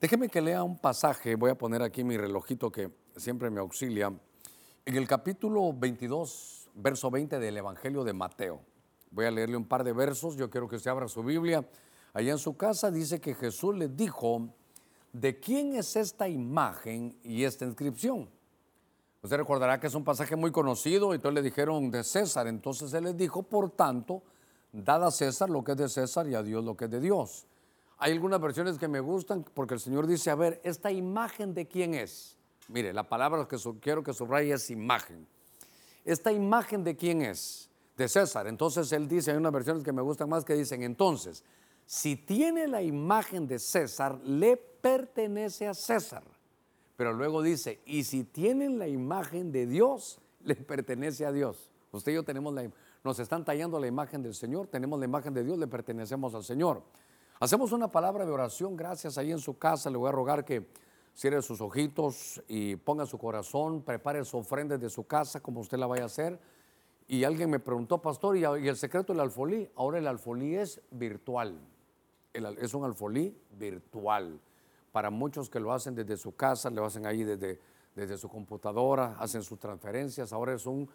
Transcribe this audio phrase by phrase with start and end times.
[0.00, 4.10] Déjeme que lea un pasaje, voy a poner aquí mi relojito que siempre me auxilia,
[4.86, 8.62] en el capítulo 22, verso 20 del Evangelio de Mateo.
[9.10, 11.68] Voy a leerle un par de versos, yo quiero que usted abra su Biblia.
[12.14, 14.48] Allá en su casa dice que Jesús le dijo,
[15.12, 18.30] ¿de quién es esta imagen y esta inscripción?
[19.20, 22.46] Usted recordará que es un pasaje muy conocido y entonces le dijeron de César.
[22.46, 24.22] Entonces él les dijo, por tanto,
[24.72, 27.00] dad a César lo que es de César y a Dios lo que es de
[27.00, 27.46] Dios.
[28.02, 31.68] Hay algunas versiones que me gustan porque el Señor dice, a ver, ¿esta imagen de
[31.68, 32.38] quién es?
[32.68, 35.26] Mire, la palabra que quiero que subraye es imagen.
[36.02, 37.68] ¿Esta imagen de quién es?
[37.98, 38.46] De César.
[38.46, 41.44] Entonces él dice, hay unas versiones que me gustan más que dicen, entonces,
[41.84, 46.22] si tiene la imagen de César, le pertenece a César.
[46.96, 51.70] Pero luego dice, y si tienen la imagen de Dios, le pertenece a Dios.
[51.92, 52.70] Usted y yo tenemos la,
[53.04, 56.44] nos están tallando la imagen del Señor, tenemos la imagen de Dios, le pertenecemos al
[56.44, 56.82] Señor.
[57.42, 59.88] Hacemos una palabra de oración, gracias ahí en su casa.
[59.88, 60.66] Le voy a rogar que
[61.14, 65.78] cierre sus ojitos y ponga su corazón, prepare su ofrenda de su casa como usted
[65.78, 66.38] la vaya a hacer.
[67.08, 69.70] Y alguien me preguntó, pastor, ¿y, el secreto del alfolí?
[69.76, 71.58] Ahora el alfolí es virtual.
[72.34, 74.38] es un alfolí virtual.
[74.92, 77.58] Para muchos que lo hacen desde su casa, lo hacen ahí desde,
[77.96, 80.34] desde su computadora, hacen sus transferencias.
[80.34, 80.90] Ahora es un,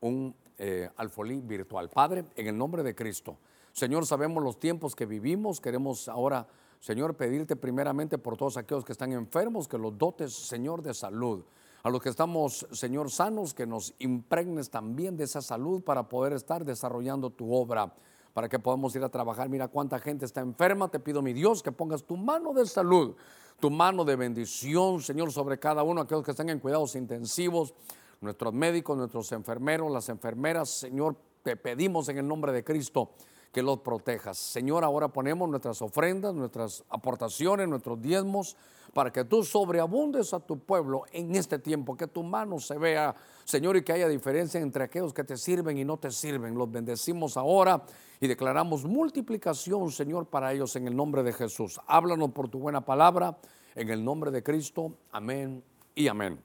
[0.00, 1.90] un eh, alfolí virtual.
[1.90, 3.36] Padre, en el nombre de Cristo.
[3.72, 5.60] Señor, sabemos los tiempos que vivimos.
[5.60, 6.46] Queremos ahora,
[6.80, 11.44] Señor, pedirte primeramente por todos aquellos que están enfermos, que los dotes, Señor, de salud.
[11.82, 16.34] A los que estamos, Señor, sanos, que nos impregnes también de esa salud para poder
[16.34, 17.94] estar desarrollando tu obra,
[18.34, 19.48] para que podamos ir a trabajar.
[19.48, 20.88] Mira cuánta gente está enferma.
[20.88, 23.14] Te pido, mi Dios, que pongas tu mano de salud,
[23.60, 27.72] tu mano de bendición, Señor, sobre cada uno, aquellos que están en cuidados intensivos,
[28.20, 30.68] nuestros médicos, nuestros enfermeros, las enfermeras.
[30.68, 33.12] Señor, te pedimos en el nombre de Cristo
[33.52, 34.38] que los protejas.
[34.38, 38.56] Señor, ahora ponemos nuestras ofrendas, nuestras aportaciones, nuestros diezmos,
[38.92, 43.14] para que tú sobreabundes a tu pueblo en este tiempo, que tu mano se vea,
[43.44, 46.56] Señor, y que haya diferencia entre aquellos que te sirven y no te sirven.
[46.56, 47.82] Los bendecimos ahora
[48.20, 51.80] y declaramos multiplicación, Señor, para ellos en el nombre de Jesús.
[51.86, 53.38] Háblanos por tu buena palabra,
[53.74, 54.94] en el nombre de Cristo.
[55.12, 55.62] Amén
[55.94, 56.40] y amén.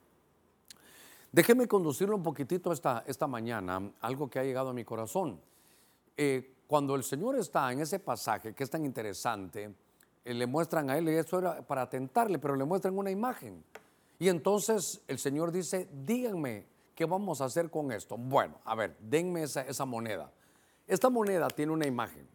[1.31, 5.41] Déjeme conducirlo un poquitito esta, esta mañana, algo que ha llegado a mi corazón.
[6.15, 9.73] Eh, cuando el Señor está en ese pasaje que es tan interesante,
[10.23, 13.63] eh, le muestran a él, y eso era para tentarle, pero le muestran una imagen.
[14.17, 16.65] Y entonces el Señor dice, díganme,
[16.95, 18.17] ¿qué vamos a hacer con esto?
[18.17, 20.31] Bueno, a ver, denme esa, esa moneda.
[20.87, 22.27] Esta moneda tiene una imagen,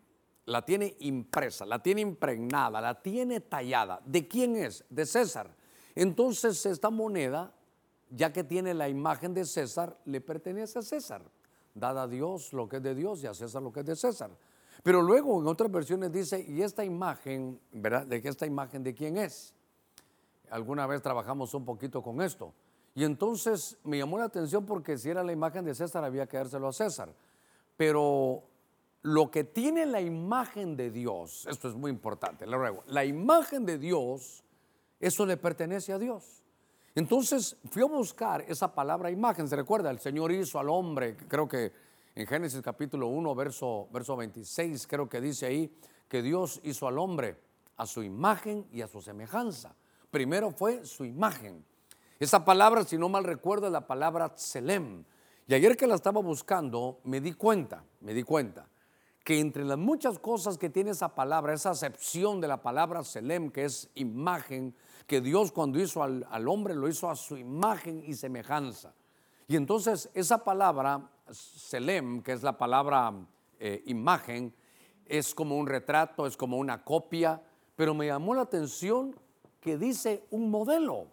[0.45, 4.01] la tiene impresa, la tiene impregnada, la tiene tallada.
[4.05, 4.85] ¿De quién es?
[4.91, 5.51] De César.
[5.95, 7.53] Entonces esta moneda,
[8.11, 11.23] ya que tiene la imagen de César, le pertenece a César
[11.75, 13.97] dada a Dios lo que es de Dios y a César lo que es de
[13.97, 14.31] César.
[14.83, 18.07] Pero luego en otras versiones dice, ¿y esta imagen, verdad?
[18.07, 19.55] ¿De qué esta imagen de quién es?
[20.51, 22.53] Alguna vez trabajamos un poquito con esto.
[22.95, 26.39] Y entonces me llamó la atención porque si era la imagen de César había que
[26.39, 27.15] dárselo a César.
[27.77, 28.43] Pero
[29.03, 33.65] lo que tiene la imagen de Dios, esto es muy importante, lo ruego, la imagen
[33.65, 34.45] de Dios,
[34.99, 36.40] eso le pertenece a Dios.
[36.95, 39.49] Entonces fui a buscar esa palabra imagen.
[39.49, 39.91] ¿Se recuerda?
[39.91, 41.73] El Señor hizo al hombre, creo que
[42.15, 45.73] en Génesis capítulo 1, verso, verso 26, creo que dice ahí
[46.09, 47.39] que Dios hizo al hombre
[47.77, 49.75] a su imagen y a su semejanza.
[50.11, 51.65] Primero fue su imagen.
[52.19, 55.05] Esa palabra, si no mal recuerdo, es la palabra Tselem.
[55.47, 58.67] Y ayer que la estaba buscando, me di cuenta, me di cuenta
[59.25, 63.51] que entre las muchas cosas que tiene esa palabra, esa acepción de la palabra Selem,
[63.51, 64.75] que es imagen,
[65.07, 68.95] que Dios cuando hizo al, hombre lo hizo a su imagen y semejanza.
[69.47, 73.13] Y entonces esa palabra, Selem, que es la palabra
[73.59, 74.55] eh, imagen,
[75.07, 77.43] es como un retrato, es como una copia,
[77.77, 79.15] pero me llamó la atención
[79.61, 81.09] que dice un modelo.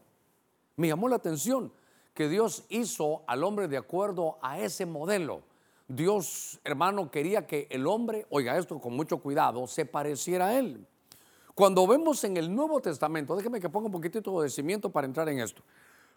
[0.75, 1.73] Me llamó la atención
[2.13, 5.41] que Dios hizo al hombre de acuerdo a ese modelo.
[5.87, 10.85] Dios, hermano, quería que el hombre, oiga esto con mucho cuidado, se pareciera a él.
[11.55, 15.29] Cuando vemos en el Nuevo Testamento, déjeme que ponga un poquitito de cimiento para entrar
[15.29, 15.63] en esto.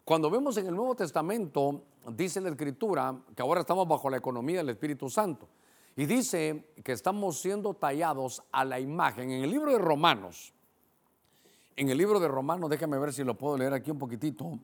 [0.05, 4.59] Cuando vemos en el Nuevo Testamento, dice la Escritura que ahora estamos bajo la economía
[4.59, 5.49] del Espíritu Santo.
[5.97, 9.31] Y dice que estamos siendo tallados a la imagen.
[9.31, 10.53] En el libro de Romanos,
[11.77, 14.59] en el libro de Romanos, déjame ver si lo puedo leer aquí un poquitito.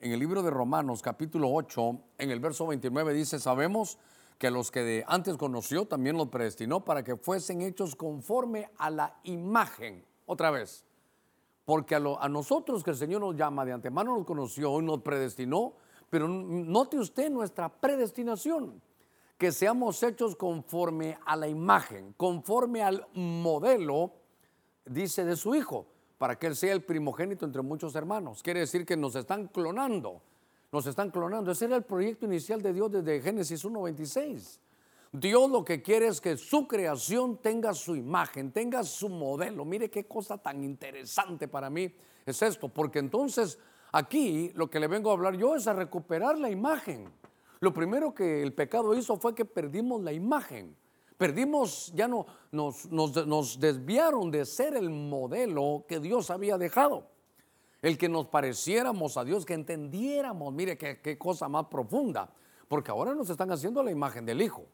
[0.00, 3.98] En el libro de Romanos, capítulo 8, en el verso 29 dice, sabemos
[4.38, 9.20] que los que antes conoció también los predestinó para que fuesen hechos conforme a la
[9.24, 10.84] imagen otra vez.
[11.64, 15.74] Porque a, nosotros que el Señor nos llama de antemano nos conoció y nos predestinó,
[16.10, 18.82] pero note usted nuestra predestinación,
[19.38, 24.12] que seamos hechos conforme a la imagen, conforme al modelo,
[24.84, 25.86] dice, de su Hijo,
[26.18, 28.42] para que Él sea el primogénito entre muchos hermanos.
[28.42, 30.20] Quiere decir que nos están clonando,
[30.72, 31.52] nos están clonando.
[31.52, 34.58] Ese era el proyecto inicial de Dios desde Génesis 1.26.
[35.12, 39.66] Dios lo que quiere es que su creación tenga su imagen, tenga su modelo.
[39.66, 43.58] Mire qué cosa tan interesante para mí es esto, porque entonces
[43.92, 47.12] aquí lo que le vengo a hablar yo es a recuperar la imagen.
[47.60, 50.74] Lo primero que el pecado hizo fue que perdimos la imagen.
[51.18, 57.11] Perdimos, ya no, nos, nos, desviaron de ser el modelo que Dios había dejado.
[57.82, 62.32] El que nos pareciéramos a Dios, que entendiéramos, mire qué, qué cosa más profunda,
[62.68, 64.64] porque ahora nos están haciendo la imagen del Hijo.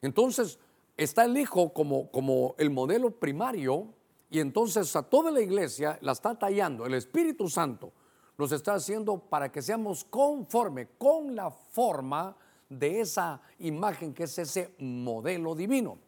[0.00, 0.58] Entonces,
[0.96, 3.88] está el Hijo como, como el modelo primario
[4.30, 6.86] y entonces a toda la iglesia la está tallando.
[6.86, 7.92] El Espíritu Santo
[8.38, 12.36] nos está haciendo para que seamos conforme con la forma
[12.68, 15.98] de esa imagen que es ese modelo divino.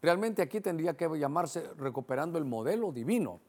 [0.00, 3.40] Realmente aquí tendría que llamarse recuperando el modelo divino.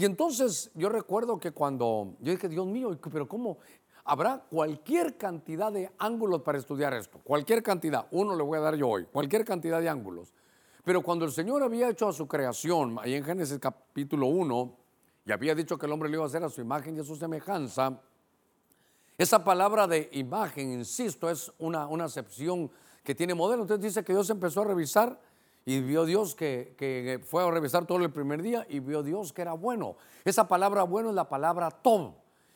[0.00, 3.58] Y entonces yo recuerdo que cuando yo dije, Dios mío, pero ¿cómo?
[4.02, 8.76] Habrá cualquier cantidad de ángulos para estudiar esto, cualquier cantidad, uno le voy a dar
[8.76, 10.32] yo hoy, cualquier cantidad de ángulos.
[10.84, 14.74] Pero cuando el Señor había hecho a su creación, ahí en Génesis capítulo 1,
[15.26, 17.04] y había dicho que el hombre le iba a hacer a su imagen y a
[17.04, 18.00] su semejanza,
[19.18, 22.70] esa palabra de imagen, insisto, es una, una acepción
[23.04, 23.64] que tiene modelo.
[23.64, 25.20] Entonces dice que Dios empezó a revisar
[25.70, 29.32] y vio Dios que, que, fue a revisar todo el primer día y vio Dios
[29.32, 29.94] que era bueno.
[30.24, 32.14] Esa palabra bueno es la palabra Tob.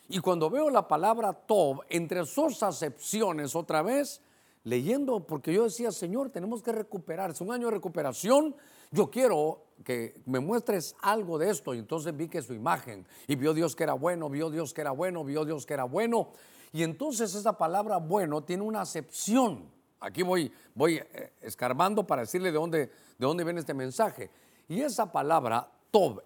[0.09, 4.21] Y cuando veo la palabra Tob, entre sus acepciones otra vez,
[4.65, 8.57] leyendo, porque yo decía, Señor, tenemos que recuperar, es un año de recuperación,
[8.91, 11.73] yo quiero que me muestres algo de esto.
[11.73, 14.81] Y entonces vi que su imagen, y vio Dios que era bueno, vio Dios que
[14.81, 16.31] era bueno, vio Dios que era bueno.
[16.73, 19.73] Y entonces esa palabra bueno tiene una acepción.
[20.05, 24.31] Aquí voy, voy eh, escarbando para decirle de dónde, de dónde viene este mensaje.
[24.69, 25.71] Y esa palabra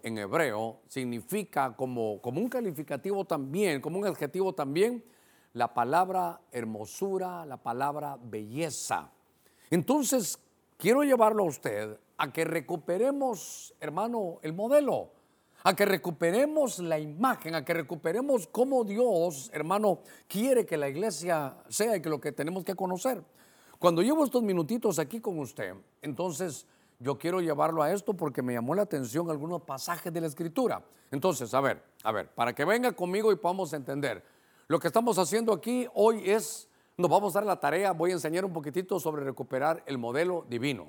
[0.01, 5.03] en hebreo significa como, como un calificativo también, como un adjetivo también,
[5.53, 9.11] la palabra hermosura, la palabra belleza.
[9.69, 10.39] Entonces,
[10.75, 15.11] quiero llevarlo a usted a que recuperemos, hermano, el modelo,
[15.63, 21.55] a que recuperemos la imagen, a que recuperemos cómo Dios, hermano, quiere que la iglesia
[21.67, 23.23] sea y que lo que tenemos que conocer.
[23.79, 26.67] Cuando llevo estos minutitos aquí con usted, entonces
[26.99, 30.83] yo quiero llevarlo a esto porque me llamó la atención algunos pasajes de la escritura.
[31.11, 34.21] Entonces, a ver, a ver, para que venga conmigo y podamos entender.
[34.67, 36.67] Lo que estamos haciendo aquí hoy es,
[36.97, 40.45] nos vamos a dar la tarea, voy a enseñar un poquitito sobre recuperar el modelo
[40.49, 40.87] divino.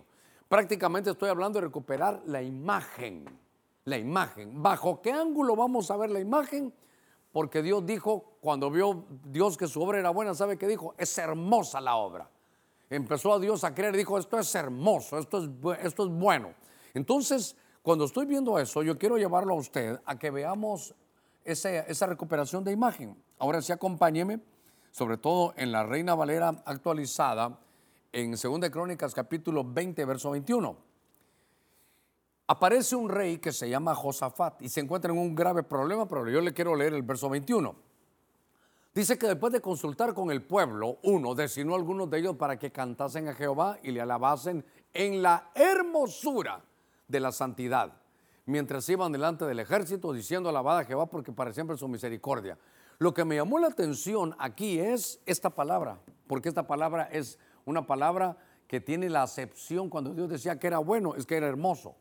[0.49, 3.25] Prácticamente estoy hablando de recuperar la imagen,
[3.85, 4.61] la imagen.
[4.61, 6.75] ¿Bajo qué ángulo vamos a ver la imagen?
[7.31, 10.97] Porque Dios dijo, cuando vio Dios que su obra era buena, ¿sabe qué dijo?
[10.99, 12.29] Es hermosa la obra
[12.91, 15.49] empezó a Dios a creer, dijo, esto es hermoso, esto es,
[15.83, 16.53] esto es bueno.
[16.93, 20.95] Entonces, cuando estoy viendo eso, yo quiero llevarlo a usted a que veamos
[21.45, 23.17] esa recuperación de imagen.
[23.39, 24.41] Ahora sí, acompáñeme,
[24.91, 27.59] sobre todo en la Reina Valera actualizada,
[28.13, 30.77] en 2 Crónicas capítulo 20, verso 21.
[32.49, 36.29] Aparece un rey que se llama Josafat y se encuentra en un grave problema, pero
[36.29, 37.90] yo le quiero leer el verso 21.
[38.93, 42.59] Dice que después de consultar con el pueblo, uno designó a algunos de ellos para
[42.59, 46.65] que cantasen a Jehová y le alabasen en la hermosura
[47.07, 47.93] de la santidad,
[48.47, 52.59] mientras iban delante del ejército diciendo alabada a Jehová porque para siempre su misericordia.
[52.99, 57.87] Lo que me llamó la atención aquí es esta palabra, porque esta palabra es una
[57.87, 61.95] palabra que tiene la acepción cuando Dios decía que era bueno, es que era hermoso.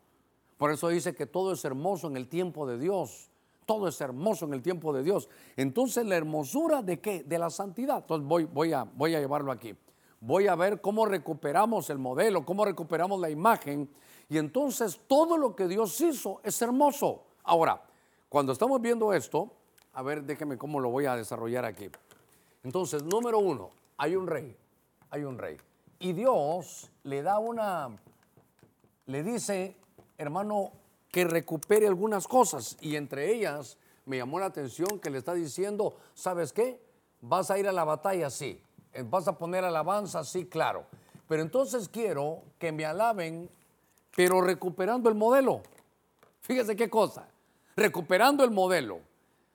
[0.58, 3.29] Por eso dice que todo es hermoso en el tiempo de Dios
[3.70, 5.28] todo es hermoso en el tiempo de Dios.
[5.56, 7.22] Entonces, la hermosura de qué?
[7.22, 7.98] De la santidad.
[7.98, 9.76] Entonces, voy, a, voy a llevarlo aquí.
[10.18, 13.88] Voy a ver cómo recuperamos el modelo, cómo recuperamos la imagen.
[14.28, 17.22] Y entonces, todo lo que Dios hizo es hermoso.
[17.44, 17.80] Ahora,
[18.28, 19.52] cuando estamos viendo esto,
[19.92, 21.88] a ver, déjeme cómo lo voy a desarrollar aquí.
[22.64, 24.56] Entonces, número uno, hay un rey,
[25.10, 25.56] hay un rey.
[26.00, 27.88] Y Dios le da una,
[29.06, 29.76] le dice,
[30.18, 30.72] hermano,
[31.10, 35.96] que recupere algunas cosas y entre ellas me llamó la atención que le está diciendo,
[36.14, 36.80] ¿sabes qué?
[37.20, 38.62] Vas a ir a la batalla, sí.
[38.92, 40.84] Eh, vas a poner alabanza, sí, claro.
[41.28, 43.48] Pero entonces quiero que me alaben,
[44.16, 45.62] pero recuperando el modelo.
[46.40, 47.28] Fíjese qué cosa.
[47.76, 49.00] Recuperando el modelo.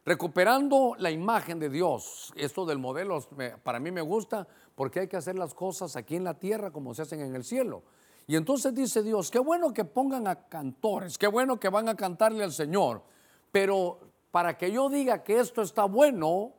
[0.05, 2.31] Recuperando la imagen de Dios.
[2.35, 3.19] Esto del modelo
[3.63, 6.93] para mí me gusta porque hay que hacer las cosas aquí en la tierra como
[6.93, 7.83] se hacen en el cielo.
[8.27, 11.96] Y entonces dice Dios, qué bueno que pongan a cantores, qué bueno que van a
[11.96, 13.03] cantarle al Señor,
[13.51, 14.00] pero
[14.32, 16.53] para que yo diga que esto está bueno,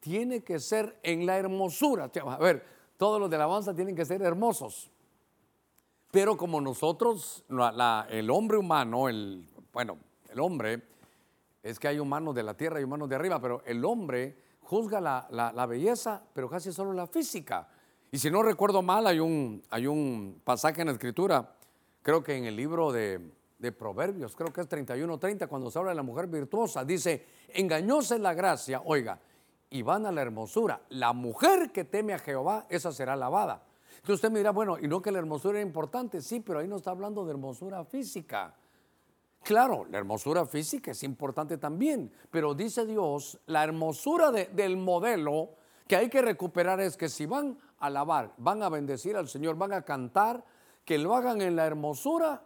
[0.00, 2.10] tiene que ser en la hermosura.
[2.26, 2.64] A ver,
[2.96, 4.90] todos los de la alabanza tienen que ser hermosos.
[6.10, 7.44] Pero como nosotros,
[8.10, 10.82] el hombre humano, el, bueno, el hombre,
[11.62, 15.00] es que hay humanos de la tierra y humanos de arriba, pero el hombre juzga
[15.00, 17.68] la, belleza, pero casi solo la física.
[18.14, 21.54] Y si no recuerdo mal, hay un, hay un pasaje en la escritura,
[22.02, 23.18] creo que en el libro de,
[23.58, 28.18] de Proverbios, creo que es 31-30, cuando se habla de la mujer virtuosa, dice, engañóse
[28.18, 29.18] la gracia, oiga,
[29.70, 30.82] y van a la hermosura.
[30.90, 33.62] La mujer que teme a Jehová, esa será lavada.
[33.94, 36.68] Entonces usted me dirá, bueno, y no que la hermosura es importante, sí, pero ahí
[36.68, 38.54] no está hablando de hermosura física.
[39.42, 45.96] Claro, la hermosura física es importante también, pero dice Dios, la hermosura del modelo que
[45.96, 49.82] hay que recuperar es que si van alabar, van a bendecir al Señor, van a
[49.82, 50.44] cantar,
[50.84, 52.42] que lo hagan en la hermosura.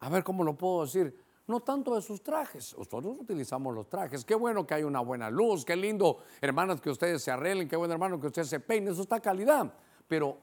[0.00, 4.24] A ver cómo lo puedo decir, no tanto de sus trajes, nosotros utilizamos los trajes,
[4.24, 7.76] qué bueno que hay una buena luz, qué lindo, hermanas, que ustedes se arreglen, qué
[7.76, 9.72] bueno, hermano, que ustedes se peinen, eso está calidad,
[10.08, 10.38] pero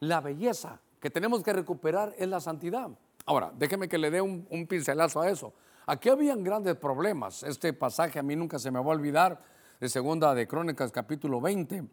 [0.00, 2.90] la belleza que tenemos que recuperar es la santidad.
[3.26, 5.54] Ahora, déjeme que le dé un, un pincelazo a eso.
[5.86, 9.40] Aquí habían grandes problemas, este pasaje a mí nunca se me va a olvidar,
[9.80, 11.84] de segunda de Crónicas capítulo 20,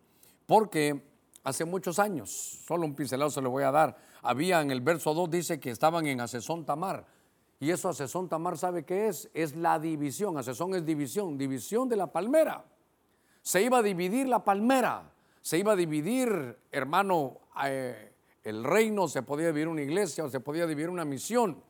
[0.46, 1.17] porque
[1.48, 5.30] hace muchos años, solo un pincelazo le voy a dar, había en el verso 2
[5.30, 7.06] dice que estaban en Asesón Tamar.
[7.58, 9.30] Y eso Asesón Tamar sabe qué es?
[9.34, 10.38] Es la división.
[10.38, 12.66] Asesón es división, división de la palmera.
[13.42, 15.10] Se iba a dividir la palmera.
[15.42, 18.12] Se iba a dividir, hermano, eh,
[18.44, 21.64] el reino, se podía dividir una iglesia o se podía dividir una misión.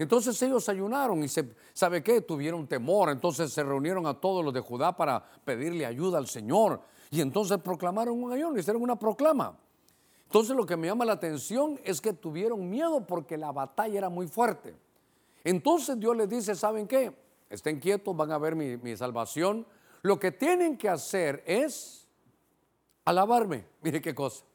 [0.00, 2.22] Entonces ellos ayunaron y se, ¿sabe qué?
[2.22, 3.08] Tuvieron temor.
[3.10, 6.82] Entonces se reunieron a todos los de Judá para pedirle ayuda al Señor.
[7.12, 9.54] Y entonces proclamaron un ayuno, hicieron una proclama.
[10.24, 14.08] Entonces lo que me llama la atención es que tuvieron miedo porque la batalla era
[14.08, 14.74] muy fuerte.
[15.44, 17.14] Entonces Dios les dice, ¿saben qué?
[17.50, 19.66] Estén quietos, van a ver mi, salvación.
[20.00, 22.08] Lo que tienen que hacer es
[23.04, 23.66] alabarme.
[23.82, 24.46] Mire qué cosa.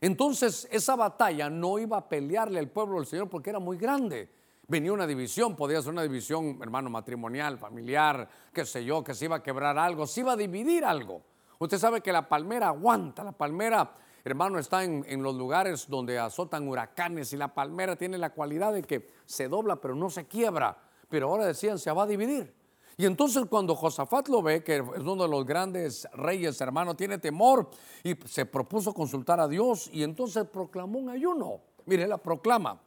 [0.00, 4.30] Entonces esa batalla no iba a pelearle al pueblo del Señor porque era muy grande.
[4.68, 9.24] Venía una división, podía ser una división, hermano, matrimonial, familiar, qué sé yo, que se
[9.24, 11.24] iba a quebrar algo, se iba a dividir algo.
[11.60, 16.68] Usted sabe que la palmera aguanta, la palmera hermano, está en, los lugares donde azotan
[16.68, 20.76] huracanes y la palmera tiene la cualidad de que se dobla pero no se quiebra.
[21.08, 22.54] Pero ahora decían, se va a dividir.
[22.96, 27.18] Y entonces cuando Josafat lo ve, que es uno de los grandes reyes, hermano, tiene
[27.18, 27.70] temor
[28.04, 31.60] y se propuso consultar a Dios y entonces proclamó un ayuno.
[31.86, 32.80] Mire, la proclama.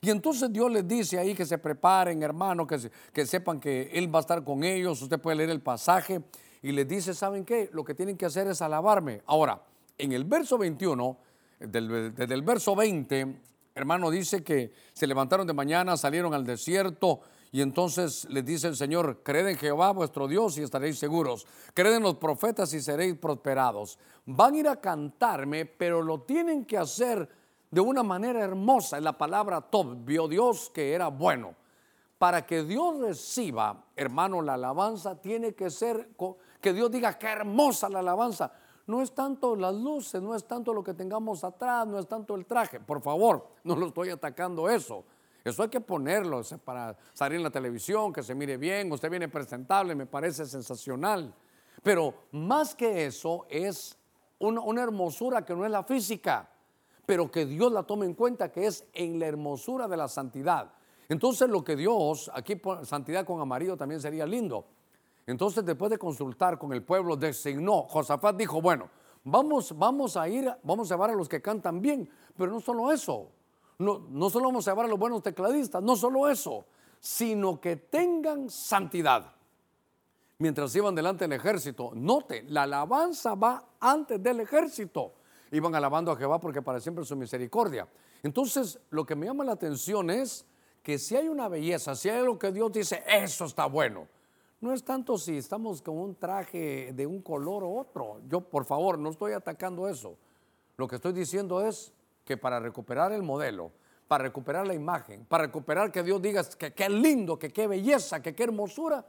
[0.00, 2.78] Y entonces Dios les dice ahí que se preparen, hermano, que,
[3.12, 5.02] que sepan que Él va a estar con ellos.
[5.02, 6.22] Usted puede leer el pasaje
[6.68, 7.70] y les dice, ¿saben qué?
[7.72, 9.22] Lo que tienen que hacer es alabarme.
[9.24, 9.58] Ahora,
[9.96, 11.16] en el verso 21,
[11.60, 13.40] desde el verso 20,
[13.74, 17.20] hermano, dice que se levantaron de mañana, salieron al desierto
[17.52, 21.94] y entonces les dice el Señor, creed en Jehová vuestro Dios y estaréis seguros, creed
[21.94, 23.98] en los profetas y seréis prosperados.
[24.26, 27.26] Van a ir a cantarme, pero lo tienen que hacer
[27.70, 28.98] de una manera hermosa.
[28.98, 31.54] En la palabra top, vio Dios que era bueno.
[32.18, 36.10] Para que Dios reciba, hermano, la alabanza, tiene que ser
[36.60, 38.52] que Dios diga que hermosa la alabanza
[38.88, 42.34] no es tanto las luces, no es tanto lo que tengamos atrás, no es tanto
[42.34, 42.80] el traje.
[42.80, 45.04] Por favor, no lo estoy atacando eso.
[45.44, 49.28] Eso hay que ponerlo para salir en la televisión, que se mire bien, usted viene
[49.28, 51.34] presentable, me parece sensacional.
[51.82, 53.96] Pero más que eso es
[54.38, 56.50] una, una, hermosura que no es la física,
[57.06, 60.72] pero que Dios la tome en cuenta, que es en la hermosura de la santidad.
[61.08, 64.66] Entonces lo que Dios, aquí santidad con amarillo también sería lindo.
[65.28, 68.88] Entonces, después de consultar con el pueblo, designó, Josafat dijo, bueno,
[69.24, 72.90] vamos, vamos a ir, vamos a llevar a los que cantan bien, pero no solo
[72.90, 73.28] eso,
[73.76, 76.64] no, no solo vamos a llevar a los buenos tecladistas, no solo eso,
[76.98, 79.34] sino que tengan santidad.
[80.38, 85.12] Mientras iban delante del ejército, note, la alabanza va antes del ejército.
[85.50, 87.86] Iban alabando a Jehová porque para siempre su misericordia.
[88.22, 90.46] Entonces, lo que me llama la atención es
[90.82, 94.06] que si hay una belleza, si hay algo que Dios dice, eso está bueno
[94.60, 98.20] no es tanto si estamos con un traje de un color u otro.
[98.28, 100.16] Yo, por favor, no estoy atacando eso.
[100.76, 101.92] Lo que estoy diciendo es
[102.24, 103.70] que para recuperar el modelo,
[104.08, 108.20] para recuperar la imagen, para recuperar que Dios diga que qué lindo, que qué belleza,
[108.20, 109.04] que qué hermosura,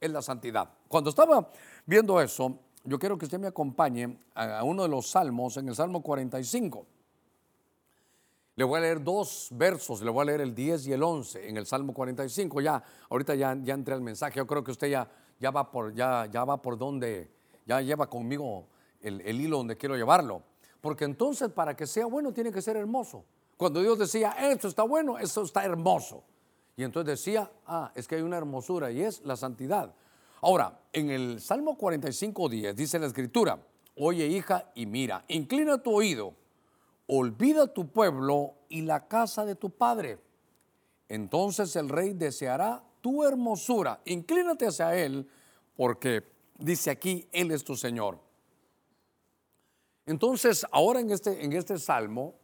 [0.00, 0.68] es la santidad.
[0.88, 1.48] Cuando estaba
[1.86, 5.74] viendo eso, yo quiero que usted me acompañe a uno de los salmos, en el
[5.74, 6.86] Salmo 45.
[8.54, 11.48] Le voy a leer dos versos, le voy a leer el 10 y el 11
[11.48, 12.60] en el Salmo 45.
[12.60, 15.94] Ya, ahorita ya, ya entré al mensaje, yo creo que usted ya, ya, va, por,
[15.94, 17.30] ya, ya va por donde,
[17.64, 18.66] ya lleva conmigo
[19.00, 20.42] el, el hilo donde quiero llevarlo.
[20.82, 23.24] Porque entonces para que sea bueno tiene que ser hermoso.
[23.56, 26.22] Cuando Dios decía, esto está bueno, esto está hermoso.
[26.76, 29.94] Y entonces decía, ah, es que hay una hermosura y es la santidad.
[30.42, 33.58] Ahora, en el Salmo 45, 10 dice la escritura,
[33.96, 36.34] oye hija y mira, inclina tu oído
[37.18, 40.18] olvida tu pueblo y la casa de tu padre.
[41.08, 44.00] Entonces el rey deseará tu hermosura.
[44.06, 45.28] Inclínate hacia Él
[45.76, 46.24] porque
[46.58, 48.18] dice aquí, Él es tu Señor.
[50.06, 52.34] Entonces, ahora en este, en este salmo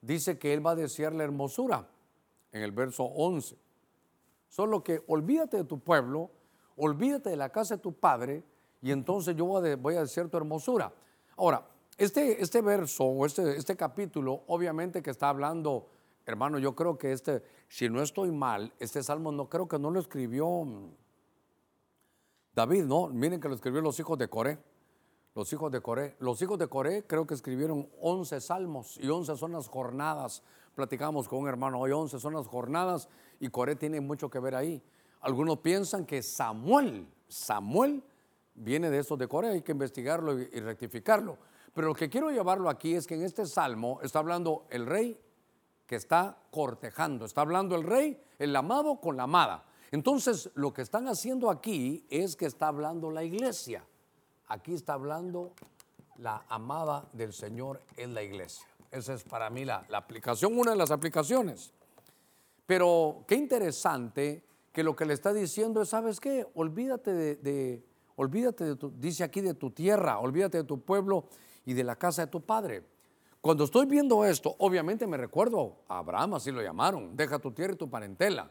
[0.00, 1.88] dice que Él va a desear la hermosura,
[2.52, 3.56] en el verso 11.
[4.48, 6.30] Solo que olvídate de tu pueblo,
[6.76, 8.44] olvídate de la casa de tu padre,
[8.80, 10.92] y entonces yo voy a, voy a desear tu hermosura.
[11.36, 11.66] Ahora,
[12.04, 15.88] este, este verso o este, este capítulo, obviamente que está hablando,
[16.26, 19.90] hermano, yo creo que este, si no estoy mal, este salmo no creo que no
[19.90, 20.66] lo escribió
[22.54, 24.58] David, no, miren que lo escribió los hijos de Coré.
[25.34, 26.16] Los hijos de Coré.
[26.18, 30.42] Los hijos de Coré creo que escribieron 11 salmos y 11 son las jornadas.
[30.74, 33.08] Platicamos con un hermano hoy, 11 son las jornadas
[33.40, 34.82] y Coré tiene mucho que ver ahí.
[35.20, 38.02] Algunos piensan que Samuel, Samuel
[38.54, 41.38] viene de esos de Coré, hay que investigarlo y rectificarlo.
[41.74, 45.18] Pero lo que quiero llevarlo aquí es que en este salmo está hablando el rey
[45.86, 49.64] que está cortejando, está hablando el rey, el amado con la amada.
[49.90, 53.84] Entonces, lo que están haciendo aquí es que está hablando la iglesia.
[54.48, 55.52] Aquí está hablando
[56.16, 58.66] la amada del Señor en la iglesia.
[58.90, 61.72] Esa es para mí la, aplicación, una de las aplicaciones.
[62.66, 66.46] Pero qué interesante que lo que le está diciendo es, ¿sabes qué?
[66.54, 67.82] Olvídate de,
[68.16, 71.26] olvídate de tu, dice aquí de tu tierra, olvídate de tu pueblo
[71.64, 72.84] y de la casa de tu padre.
[73.40, 77.74] Cuando estoy viendo esto, obviamente me recuerdo a Abraham, así lo llamaron, deja tu tierra
[77.74, 78.50] y tu parentela.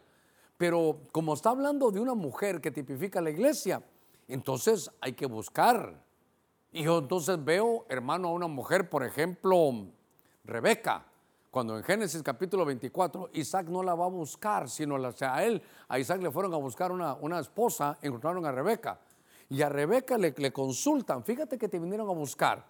[0.58, 3.82] Pero como está hablando de una mujer que tipifica la iglesia,
[4.28, 6.04] entonces hay que buscar.
[6.72, 9.72] Y yo entonces veo, hermano, a una mujer, por ejemplo,
[10.44, 11.06] Rebeca,
[11.52, 16.00] cuando en Génesis capítulo 24, Isaac no la va a buscar, sino a él, a
[16.00, 19.00] Isaac le fueron a buscar una, una esposa, encontraron a Rebeca.
[19.50, 22.66] Y a Rebeca le, le consultan, fíjate que te vinieron a buscar,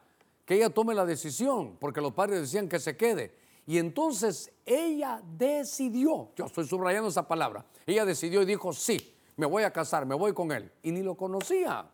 [0.51, 3.34] que ella tome la decisión, porque los padres decían que se quede.
[3.65, 9.46] Y entonces ella decidió, yo estoy subrayando esa palabra, ella decidió y dijo, sí, me
[9.46, 10.70] voy a casar, me voy con él.
[10.84, 11.89] Y ni lo conocía,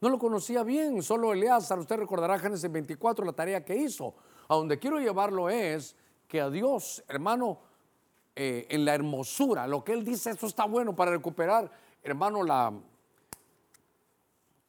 [0.00, 4.14] no lo conocía bien, solo Eleazar, usted recordará Génesis 24, la tarea que hizo.
[4.46, 5.96] A donde quiero llevarlo es
[6.28, 7.58] que a Dios, hermano,
[8.36, 11.68] eh, en la hermosura, lo que él dice, esto está bueno para recuperar,
[12.04, 12.72] hermano, la,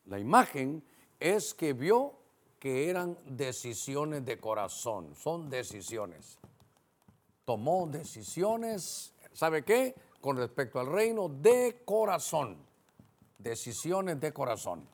[0.06, 0.84] la imagen
[1.20, 2.19] es que vio
[2.60, 6.38] que eran decisiones de corazón, son decisiones.
[7.46, 9.96] Tomó decisiones, ¿sabe qué?
[10.22, 12.58] Con respecto al reino de corazón,
[13.38, 14.88] decisiones de corazón.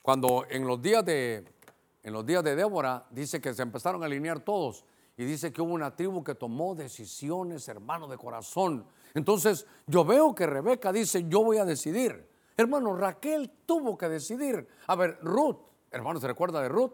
[0.00, 1.44] Cuando en los días de
[2.02, 4.84] en los días de Débora dice que se empezaron a alinear todos
[5.16, 8.84] y dice que hubo una tribu que tomó decisiones, hermano, de corazón.
[9.14, 14.66] Entonces, yo veo que Rebeca dice, "Yo voy a decidir." Hermano, Raquel tuvo que decidir.
[14.88, 15.58] A ver, Ruth
[15.92, 16.92] Hermano, ¿se recuerda de Ruth?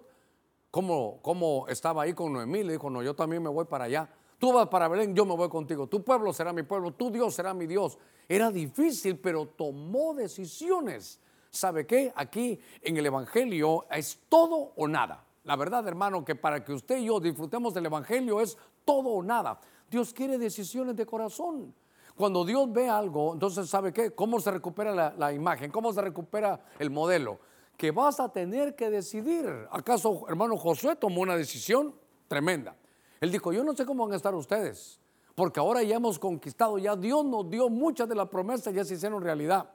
[0.71, 2.65] ¿Cómo, ¿Cómo, estaba ahí con Noemí?
[2.65, 4.11] Le dijo, no, yo también me voy para allá.
[4.39, 5.87] Tú vas para Belén, yo me voy contigo.
[5.87, 7.97] Tu pueblo será mi pueblo, tu Dios será mi Dios.
[8.29, 11.21] Era difícil, pero tomó decisiones.
[11.51, 12.13] ¿Sabe qué?
[12.15, 15.25] Aquí en el Evangelio es todo o nada.
[15.45, 19.23] La verdad, hermano, que para que usted y yo disfrutemos del Evangelio es todo o
[19.23, 19.59] nada.
[19.91, 21.75] Dios quiere decisiones de corazón.
[22.15, 24.11] Cuando Dios ve algo, entonces, ¿sabe qué?
[24.11, 25.71] ¿Cómo se recupera la, la imagen?
[25.71, 27.39] ¿Cómo se recupera el modelo?
[27.79, 29.47] Que vas a tener que decidir.
[29.71, 31.95] ¿Acaso, hermano Josué tomó una decisión
[32.27, 32.77] tremenda?
[33.21, 35.01] Él dijo, yo no sé cómo van a estar ustedes,
[35.37, 38.95] porque ahora ya hemos conquistado, ya Dios nos dio muchas de las promesas, ya se
[38.95, 39.71] hicieron realidad.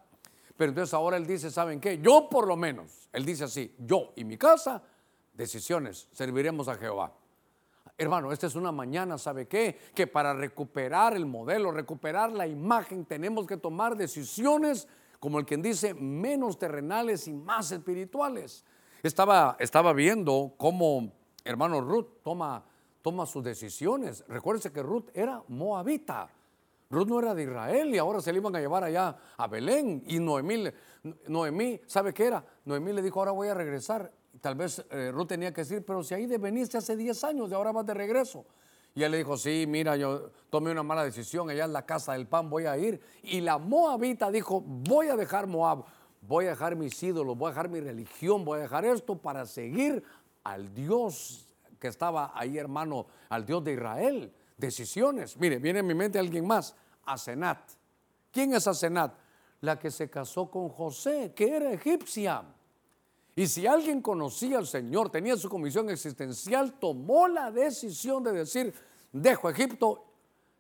[0.57, 1.97] Pero entonces ahora él dice, ¿saben qué?
[1.99, 4.83] Yo por lo menos, él dice así, yo y mi casa,
[5.33, 7.13] decisiones, serviremos a Jehová.
[7.97, 9.79] Hermano, esta es una mañana, ¿sabe qué?
[9.95, 14.89] Que para recuperar el modelo, recuperar la imagen, tenemos que tomar decisiones
[15.23, 18.65] como el quien dice, menos terrenales y más espirituales.
[19.01, 21.13] Estaba, estaba viendo cómo
[21.45, 22.61] hermano Ruth toma,
[23.01, 24.25] toma sus decisiones.
[24.27, 26.27] Recuérdense que Ruth era moabita.
[26.89, 30.03] Ruth no era de Israel y ahora se le iban a llevar allá a Belén.
[30.07, 30.65] Y Noemí,
[31.29, 32.45] Noemí ¿sabe qué era?
[32.65, 34.11] Noemí le dijo, ahora voy a regresar.
[34.41, 37.49] Tal vez eh, Ruth tenía que decir, pero si ahí de veniste hace 10 años
[37.49, 38.45] y ahora vas de regreso.
[38.95, 42.13] Y él le dijo, sí, mira, yo tomé una mala decisión, allá en la casa
[42.13, 43.01] del pan voy a ir.
[43.23, 45.83] Y la moabita dijo, voy a dejar Moab,
[46.21, 49.47] voy a dejar mis ídolos, voy a dejar mi religión, voy a dejar esto para
[49.47, 50.03] seguir
[50.43, 54.33] al Dios que estaba ahí, hermano, al Dios de Israel.
[54.57, 55.37] Decisiones.
[55.37, 57.59] Mire, viene en mi mente alguien más, Asenat.
[58.31, 59.13] ¿Quién es Asenat?
[59.61, 62.43] La que se casó con José, que era egipcia.
[63.35, 68.73] Y si alguien conocía al Señor, tenía su comisión existencial, tomó la decisión de decir,
[69.11, 70.05] dejo Egipto,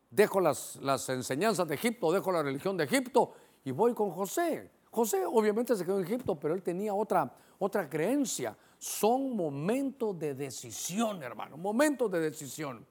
[0.09, 3.33] dejo las, enseñanzas de Egipto, dejo la religión de Egipto
[3.63, 4.71] y voy con José.
[4.89, 8.57] José obviamente se quedó en Egipto, pero él tenía otra, otra creencia.
[8.79, 12.85] Son momentos de decisión, hermano, momentos de decisión.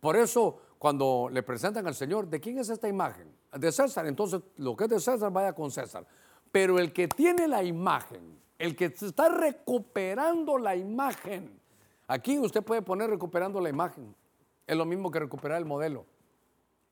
[0.00, 3.40] Por eso, cuando le presentan al Señor, ¿de quién es esta imagen?
[3.58, 6.06] de César, entonces lo que es de César vaya con César.
[6.52, 11.58] Pero el que tiene la imagen, el que está recuperando la imagen,
[12.06, 14.14] aquí usted puede poner recuperando la imagen,
[14.66, 16.04] es lo mismo que recuperar el modelo,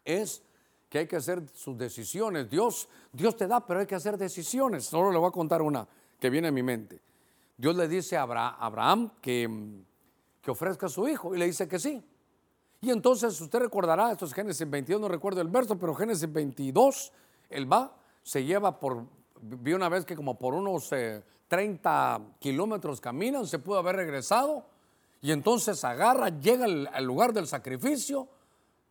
[0.03, 0.43] es
[0.89, 2.49] que hay que hacer sus decisiones.
[2.49, 4.87] Dios, Dios te da, pero hay que hacer decisiones.
[4.87, 5.87] Solo le voy a contar una
[6.19, 7.03] que viene a mi mente.
[7.55, 9.47] Dios le dice a Abraham que,
[10.41, 12.03] que ofrezca a su hijo y le dice que sí.
[12.81, 17.13] Y entonces usted recordará, esto es Génesis 22, no recuerdo el verso, pero Génesis 22,
[17.51, 19.05] él va, se lleva por,
[19.43, 20.91] vi una vez que como por unos
[21.49, 24.67] 30 eh, kilómetros caminan, se pudo haber regresado,
[25.21, 28.29] y entonces agarra, llega al, lugar del sacrificio,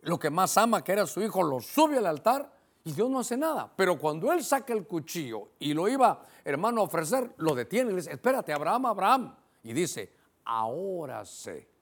[0.01, 2.51] lo que más ama, que era su hijo, lo sube al altar,
[2.83, 3.71] y Dios no hace nada.
[3.75, 7.93] Pero cuando él saca el cuchillo y lo iba, hermano, a ofrecer, lo detiene y
[7.93, 9.35] le dice, espérate, Abraham, Abraham.
[9.63, 10.13] Y dice,
[10.45, 11.77] ahora sé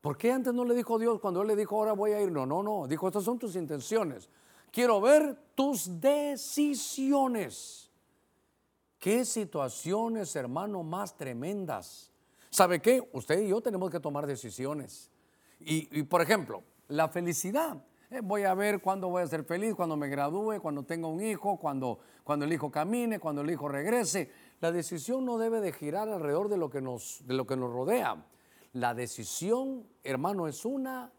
[0.00, 2.30] ¿Por qué antes no le dijo Dios cuando Él le dijo, ahora voy a ir?
[2.30, 2.86] No, no, no.
[2.86, 4.30] Dijo, estas son tus intenciones.
[4.70, 7.87] Quiero ver tus decisiones.
[8.98, 12.10] ¿Qué situaciones, hermano, más tremendas?
[12.50, 13.08] ¿Sabe qué?
[13.12, 15.10] Usted y yo tenemos que tomar decisiones.
[15.60, 17.84] Y, por ejemplo, la felicidad.
[18.10, 21.20] Eh, voy a ver cuándo voy a ser feliz, cuando me gradúe, cuando tenga un
[21.20, 24.30] hijo, cuando, cuando el hijo camine, cuando el hijo regrese.
[24.60, 27.70] La decisión no debe de girar alrededor de lo que nos, de lo que nos
[27.70, 28.24] rodea.
[28.72, 31.12] La decisión, hermano, es una,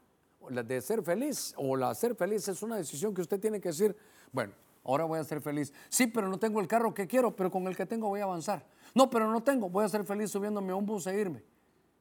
[0.50, 3.96] de ser feliz, o la ser feliz es una decisión que usted tiene que decir,
[4.32, 4.52] bueno,
[4.84, 5.72] ahora voy a ser feliz.
[5.88, 8.24] Sí, pero no tengo el carro que quiero, pero con el que tengo voy a
[8.24, 8.64] avanzar.
[8.94, 11.42] No, pero no tengo, voy a ser feliz subiéndome a un bus e irme.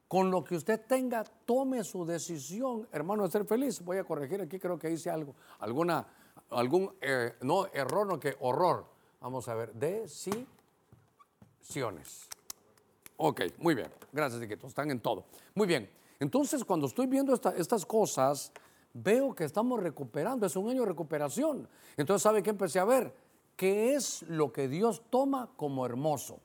[0.07, 3.79] Con lo que usted tenga, tome su decisión, hermano, de ser feliz.
[3.83, 6.07] Voy a corregir aquí, creo que hice algo, alguna,
[6.49, 8.87] algún, eh, no error, no que horror.
[9.21, 10.47] Vamos a ver, decisiones.
[13.17, 13.91] Ok, muy bien.
[14.11, 14.65] Gracias, Diquito.
[14.65, 15.25] Están en todo.
[15.53, 15.89] Muy bien.
[16.19, 18.51] Entonces, cuando estoy viendo estas cosas,
[18.93, 20.45] veo que estamos recuperando.
[20.45, 21.67] Es un año de recuperación.
[21.97, 23.13] Entonces, ¿sabe qué empecé a ver?
[23.55, 26.39] ¿Qué es lo que Dios toma como hermoso?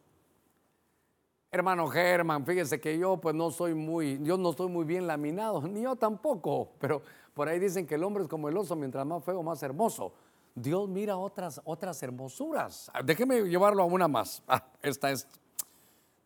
[1.54, 5.62] Hermano Germán, fíjese que yo pues no soy muy, yo no estoy muy bien laminado,
[5.68, 7.00] ni yo tampoco, pero
[7.32, 10.12] por ahí dicen que el hombre es como el oso, mientras más feo, más hermoso.
[10.56, 12.90] Dios mira otras, otras hermosuras.
[13.04, 14.42] Déjeme llevarlo a una más.
[14.48, 15.28] Ah, esta es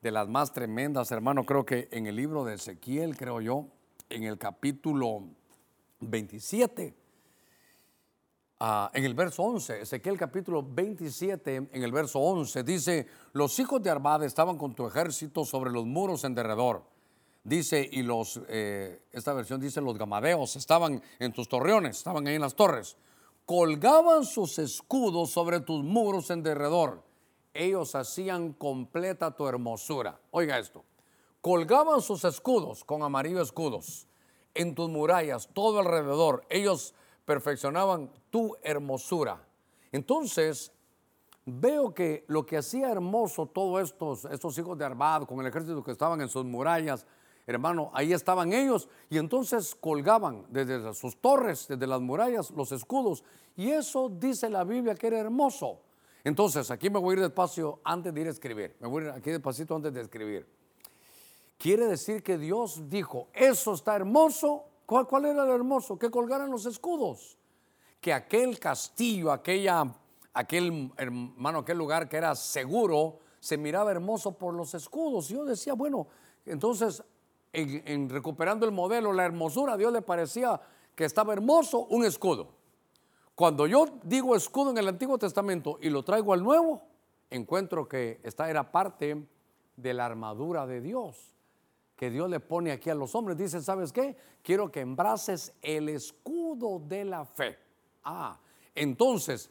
[0.01, 1.45] de las más tremendas, hermano.
[1.45, 3.67] Creo que en el libro de Ezequiel, creo yo,
[4.09, 5.25] en el capítulo
[6.01, 6.95] 27,
[8.61, 13.83] ah, en el verso 11, Ezequiel capítulo 27, en el verso 11, dice, los hijos
[13.83, 16.83] de Arbad estaban con tu ejército sobre los muros en derredor.
[17.45, 22.35] Dice, y los, eh, esta versión dice, los gamadeos estaban en tus torreones, estaban ahí
[22.35, 22.97] en las torres.
[23.47, 27.09] Colgaban sus escudos sobre tus muros en derredor
[27.59, 30.21] ellos hacían completa tu hermosura.
[30.31, 30.85] Oiga esto,
[31.41, 34.08] colgaban sus escudos con amarillo escudos
[34.55, 36.45] en tus murallas, todo alrededor.
[36.49, 39.47] Ellos perfeccionaban tu hermosura.
[39.93, 40.73] Entonces,
[41.45, 45.83] veo que lo que hacía hermoso todos estos, estos hijos de Arbad con el ejército
[45.83, 47.07] que estaban en sus murallas,
[47.47, 53.25] hermano, ahí estaban ellos y entonces colgaban desde sus torres, desde las murallas, los escudos.
[53.57, 55.81] Y eso dice la Biblia que era hermoso.
[56.25, 58.77] Entonces, aquí me voy a ir despacio antes de ir a escribir.
[58.81, 60.47] Me voy a ir aquí despacito antes de escribir.
[61.59, 64.65] Quiere decir que Dios dijo, eso está hermoso.
[64.87, 65.99] ¿Cuál, era lo hermoso?
[65.99, 67.37] Que colgaran los escudos.
[68.01, 69.93] Que aquel castillo, aquella,
[70.33, 75.33] aquel hermano, aquel lugar que era seguro, se miraba hermoso por los escudos.
[75.33, 76.07] Y yo decía, bueno,
[76.47, 77.03] entonces,
[77.53, 80.61] en recuperando el modelo, la hermosura, Dios le parecía
[80.95, 82.55] que estaba hermoso un escudo.
[83.35, 86.83] Cuando yo digo escudo en el Antiguo Testamento y lo traigo al Nuevo,
[87.31, 89.27] encuentro que esta era parte
[89.77, 91.38] de la armadura de Dios
[91.99, 93.37] que Dios le pone aquí a los hombres.
[93.37, 94.17] Dice, ¿sabes qué?
[94.43, 97.59] Quiero que embraces el escudo de la fe.
[98.05, 98.39] Ah,
[98.73, 99.51] entonces,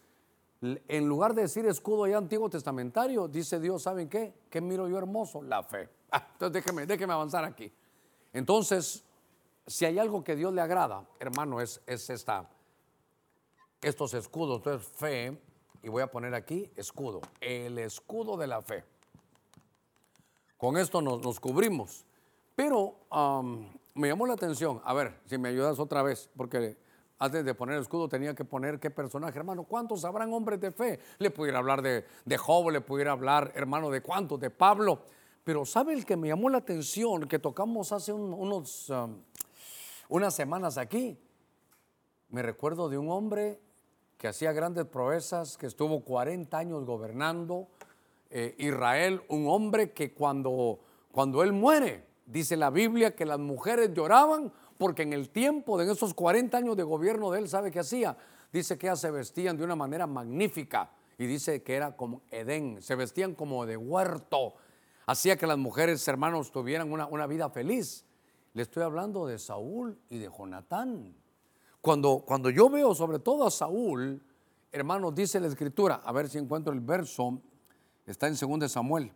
[0.62, 4.34] en lugar de decir escudo ya antiguo testamentario, dice Dios, ¿saben qué?
[4.50, 5.44] ¿Qué miro yo hermoso?
[5.44, 5.90] La fe.
[6.10, 7.70] Ah, entonces déjeme, déjeme avanzar aquí.
[8.32, 9.04] Entonces,
[9.66, 12.50] si hay algo que Dios le agrada, hermano, es, es esta
[13.82, 14.60] estos escudos.
[14.60, 15.38] Entonces, fe,
[15.84, 18.86] y voy a poner aquí escudo, el escudo de la fe.
[20.58, 22.06] Con esto nos, cubrimos.
[22.58, 22.96] Pero
[23.94, 26.76] me llamó la atención, a ver, si me ayudas otra vez, porque
[27.20, 30.72] antes de poner el escudo tenía que poner qué personaje, hermano, ¿cuántos habrán hombres de
[30.72, 31.00] fe?
[31.20, 35.04] Le pudiera hablar de, de Job, le pudiera hablar, hermano, de cuántos, de Pablo.
[35.44, 38.92] Pero ¿sabe el que me llamó la atención, que tocamos hace unos,
[40.10, 41.16] unas semanas aquí?
[42.30, 43.62] Me recuerdo de un hombre
[44.18, 47.68] que hacía grandes proezas, que estuvo 40 años gobernando
[48.32, 50.80] eh, Israel, un hombre que cuando,
[51.12, 55.92] cuando él muere, dice la Biblia que las mujeres lloraban porque en el tiempo de
[55.92, 58.16] esos 40 años de gobierno de él, ¿sabe qué hacía?
[58.52, 62.82] dice que ellas se vestían de una manera magnífica y dice que era como Edén,
[62.82, 64.56] se vestían como de huerto,
[65.06, 68.06] hacía que las mujeres hermanos tuvieran una, una vida feliz.
[68.54, 71.16] Le estoy hablando de Saúl y de Jonatán.
[71.82, 74.22] Cuando, cuando yo veo sobre todo a Saúl,
[74.72, 77.42] hermanos, dice la escritura, a ver si encuentro el verso,
[78.06, 79.12] está en 2 Samuel.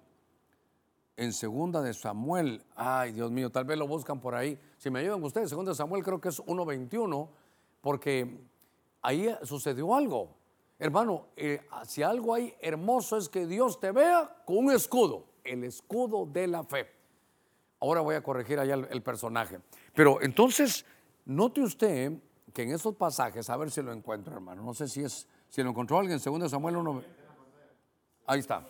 [1.22, 4.60] En 2 de Samuel, ay Dios mío, tal vez lo buscan por ahí.
[4.80, 7.30] Si me ayudan ustedes, 2 Samuel creo que es 1.21,
[7.80, 8.40] porque
[9.04, 10.36] ahí sucedió algo.
[10.80, 15.64] Hermano, eh, si algo hay hermoso es que Dios te vea con un escudo, el
[15.64, 16.90] escudo de la fe.
[17.82, 19.60] Ahora voy a corregir allá el, personaje.
[19.94, 20.88] Pero entonces,
[21.26, 22.14] note usted
[22.52, 24.64] que en esos pasajes, a ver si lo encuentro, hermano.
[24.64, 27.04] No sé si es, si lo encontró alguien, 2 Samuel 1.
[28.26, 28.68] Ahí está.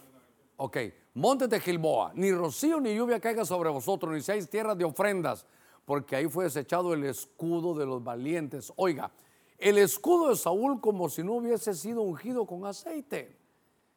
[0.57, 0.77] Ok.
[1.13, 5.45] Montes de Gilboa, ni rocío ni lluvia caiga sobre vosotros, ni seáis tierras de ofrendas,
[5.83, 8.71] porque ahí fue desechado el escudo de los valientes.
[8.77, 9.11] Oiga,
[9.57, 13.35] el escudo de Saúl como si no hubiese sido ungido con aceite.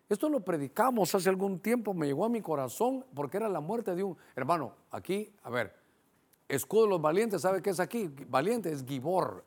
[0.08, 3.94] Esto lo predicamos hace algún tiempo, me llegó a mi corazón porque era la muerte
[3.94, 4.74] de un hermano.
[4.90, 5.72] Aquí, a ver,
[6.48, 8.10] escudo de los valientes, ¿sabe qué es aquí?
[8.28, 9.44] Valiente es Gibor.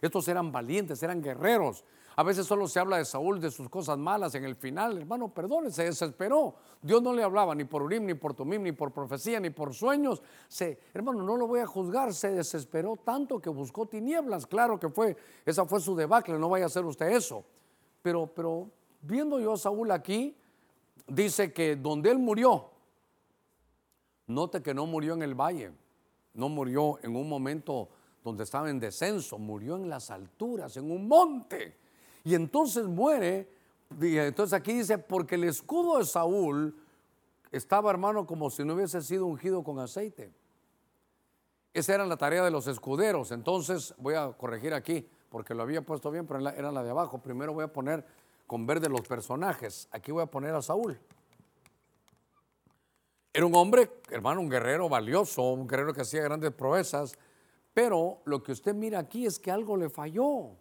[0.00, 1.84] estos eran valientes, eran guerreros.
[2.18, 4.96] A veces solo se habla de Saúl, de sus cosas malas en el final.
[4.96, 6.54] Hermano, perdone, se desesperó.
[6.80, 9.74] Dios no le hablaba ni por Urim, ni por Tumim, ni por profecía, ni por
[9.74, 10.22] sueños.
[10.48, 12.14] Se, hermano, no lo voy a juzgar.
[12.14, 14.46] Se desesperó tanto que buscó tinieblas.
[14.46, 16.38] Claro que fue, esa fue su debacle.
[16.38, 17.44] No vaya a hacer usted eso.
[18.00, 18.70] Pero, pero
[19.02, 20.34] viendo yo a Saúl aquí,
[21.06, 22.70] dice que donde él murió,
[24.26, 25.70] note que no murió en el valle,
[26.32, 27.90] no murió en un momento
[28.24, 31.84] donde estaba en descenso, murió en las alturas, en un monte.
[32.26, 33.48] Y entonces muere,
[34.00, 36.76] entonces aquí dice, porque el escudo de Saúl
[37.52, 40.32] estaba, hermano, como si no hubiese sido ungido con aceite.
[41.72, 43.30] Esa era la tarea de los escuderos.
[43.30, 47.22] Entonces voy a corregir aquí, porque lo había puesto bien, pero era la de abajo.
[47.22, 48.04] Primero voy a poner
[48.48, 49.86] con verde los personajes.
[49.92, 50.98] Aquí voy a poner a Saúl.
[53.32, 57.16] Era un hombre, hermano, un guerrero valioso, un guerrero que hacía grandes proezas,
[57.72, 60.56] pero lo que usted mira aquí es que algo le falló.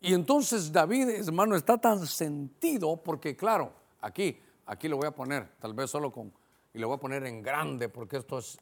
[0.00, 5.48] Y entonces David, hermano, está tan sentido porque, claro, aquí, aquí lo voy a poner,
[5.58, 6.32] tal vez solo con,
[6.72, 8.58] y lo voy a poner en grande porque esto es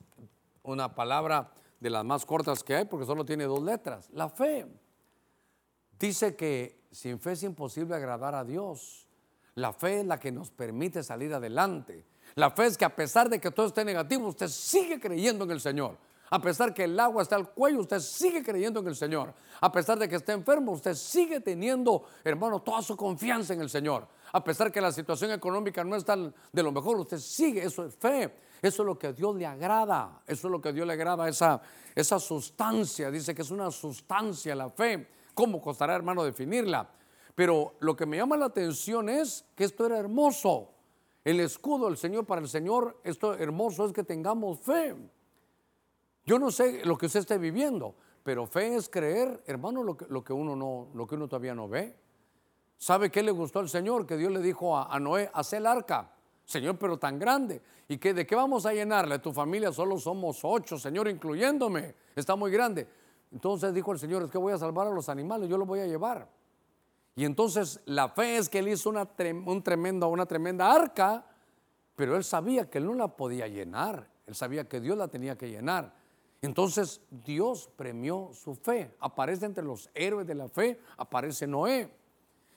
[0.63, 4.67] una palabra de las más cortas que hay porque solo tiene dos letras, la fe.
[5.99, 9.07] Dice que sin fe es imposible agradar a Dios.
[9.55, 12.05] La fe es la que nos permite salir adelante.
[12.35, 15.51] La fe es que a pesar de que todo esté negativo, usted sigue creyendo en
[15.53, 15.97] el Señor.
[16.31, 19.33] A pesar que el agua está al cuello, usted sigue creyendo en el Señor.
[19.61, 23.71] A pesar de que esté enfermo, usted sigue teniendo, hermano, toda su confianza en el
[23.71, 24.09] Señor.
[24.33, 27.63] A pesar que la situación económica no está de lo mejor, usted sigue.
[27.65, 28.35] Eso es fe.
[28.61, 30.21] Eso es lo que a Dios le agrada.
[30.27, 31.61] Eso es lo que a Dios le agrada, esa,
[31.95, 33.11] esa sustancia.
[33.11, 35.09] Dice que es una sustancia la fe.
[35.33, 36.89] ¿Cómo costará, hermano, definirla?
[37.37, 40.73] Pero lo que me llama la atención es que esto era hermoso.
[41.23, 44.97] El escudo del Señor para el Señor, esto hermoso es que tengamos fe.
[46.27, 50.33] Yo no sé lo que usted esté viviendo, pero fe es creer, hermano, lo que,
[50.33, 51.97] uno, no, lo que uno todavía no ve.
[52.77, 54.05] ¿Sabe qué le gustó al Señor?
[54.05, 56.13] Que Dios le dijo a, Noé, haz el arca.
[56.45, 57.63] Señor, pero tan grande.
[57.89, 59.21] ¿Y que, de qué vamos a llenarle?
[59.21, 61.95] Tu familia solo somos ocho, Señor, incluyéndome.
[62.15, 62.89] Está muy grande.
[63.33, 65.81] Entonces dijo el Señor, es que voy a salvar a los animales, yo los voy
[65.81, 66.29] a llevar.
[67.15, 69.09] Y entonces la fe es que él hizo una,
[70.07, 71.25] una tremenda arca,
[71.95, 74.09] pero él sabía que él no la podía llenar.
[74.27, 75.95] Él sabía que Dios la tenía que llenar.
[76.43, 78.95] Entonces Dios premió su fe.
[79.01, 81.91] Aparece entre los héroes de la fe, aparece Noé.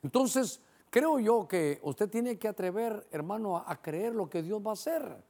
[0.03, 4.71] Entonces creo yo que usted tiene que atrever, hermano, a, creer lo que Dios va
[4.71, 5.23] a hacer.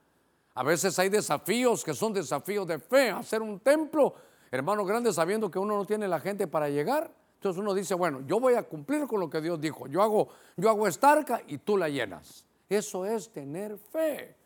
[0.54, 3.10] A veces hay desafíos que son desafíos de fe.
[3.10, 4.14] Hacer un templo,
[4.50, 7.10] hermano grande, sabiendo que uno no tiene la gente para llegar.
[7.34, 9.86] Entonces uno dice, bueno, yo voy a cumplir con lo que Dios dijo.
[9.86, 12.44] Yo hago, yo hago esta arca y tú la llenas.
[12.68, 14.36] Eso es tener fe.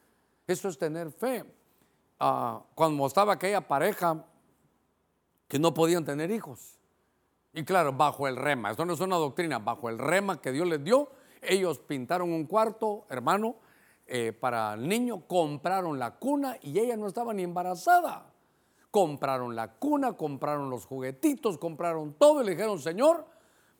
[0.46, 1.44] Eso es tener fe.
[2.18, 4.24] Ah, cuando estaba aquella pareja
[5.48, 6.78] que no podían tener hijos.
[7.52, 10.66] Y claro, bajo el rema, esto no es una doctrina, bajo el rema que Dios
[10.66, 13.56] les dio, ellos pintaron un cuarto, hermano,
[14.06, 18.30] eh, para el niño, compraron la cuna y ella no estaba ni embarazada.
[18.90, 23.26] Compraron la cuna, compraron los juguetitos, compraron todo y le dijeron, Señor,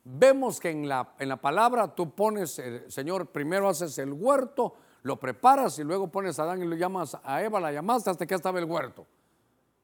[0.05, 4.75] vemos que en la, en la palabra tú pones, eh, Señor, primero haces el huerto,
[5.05, 8.27] lo preparas y luego pones a Adán y lo llamas a Eva, la llamaste hasta
[8.27, 9.07] que estaba el huerto.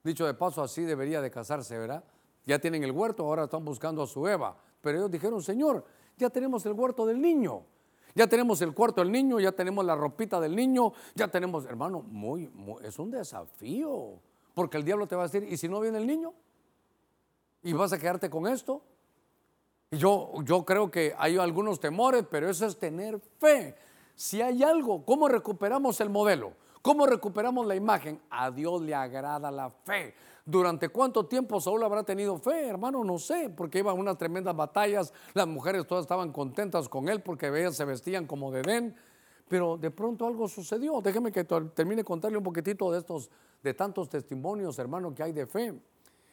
[0.02, 2.02] Dicho de paso, así debería de casarse, ¿verdad?
[2.46, 4.56] Ya tienen el huerto, ahora están buscando a su Eva.
[4.80, 5.84] Pero ellos dijeron, Señor,
[6.16, 7.62] ya tenemos el huerto del niño.
[8.14, 12.00] Ya tenemos el cuarto del niño, ya tenemos la ropita del niño, ya tenemos, hermano,
[12.00, 12.50] muy,
[12.82, 14.14] es un desafío.
[14.54, 16.32] Porque el diablo te va a decir, ¿y si no viene el niño?
[17.62, 18.82] ¿Y vas a quedarte con esto?
[19.90, 23.76] Yo, yo creo que hay algunos temores, pero eso es tener fe.
[24.20, 26.52] Si hay algo, ¿cómo recuperamos el modelo?
[26.82, 28.20] ¿Cómo recuperamos la imagen?
[28.28, 30.14] A Dios le agrada la fe.
[30.44, 33.02] ¿Durante cuánto tiempo Saúl habrá tenido fe, hermano?
[33.02, 37.46] No sé, porque iban unas tremendas batallas, las mujeres todas estaban contentas con él porque
[37.46, 38.94] ellas se vestían como de Den,
[39.48, 41.00] pero de pronto algo sucedió.
[41.00, 43.30] Déjeme que termine contarle un poquitito de estos,
[43.62, 45.80] de tantos testimonios, hermano, que hay de fe.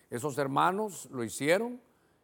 [0.09, 1.79] Esos hermanos lo hicieron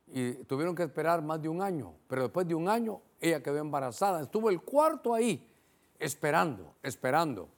[0.08, 3.60] y tuvieron que esperar más de un año, pero después de un año ella quedó
[3.60, 4.22] embarazada.
[4.22, 5.50] Estuvo el cuarto ahí,
[6.04, 7.50] esperando, esperando.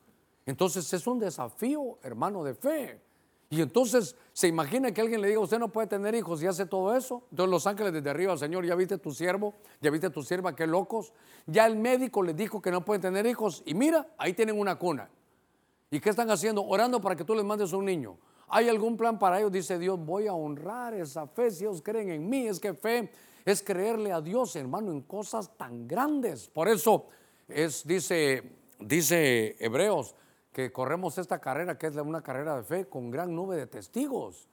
[0.46, 3.02] Entonces es un desafío, hermano, de fe.
[3.50, 6.66] Y entonces se imagina que alguien le diga, usted no puede tener hijos y hace
[6.66, 7.24] todo eso.
[7.32, 10.68] Entonces los ángeles desde arriba, Señor, ya viste tu siervo, ya viste tu sierva, qué
[10.68, 11.14] locos.
[11.46, 14.78] Ya el médico le dijo que no pueden tener hijos y mira, ahí tienen una
[14.78, 15.10] cuna.
[15.92, 16.64] ¿Y qué están haciendo?
[16.66, 18.18] Orando para que tú les mandes un niño.
[18.48, 19.52] ¿Hay algún plan para ellos?
[19.52, 22.48] Dice Dios, voy a honrar esa fe si ellos creen en mí.
[22.48, 23.12] Es que fe
[23.46, 26.50] es creerle a Dios, hermano, en cosas tan grandes.
[26.50, 27.08] Por eso
[27.48, 28.44] es, dice,
[28.80, 30.16] dice Hebreos,
[30.52, 34.48] que corremos esta carrera, que es una carrera de fe, con gran nube de testigos.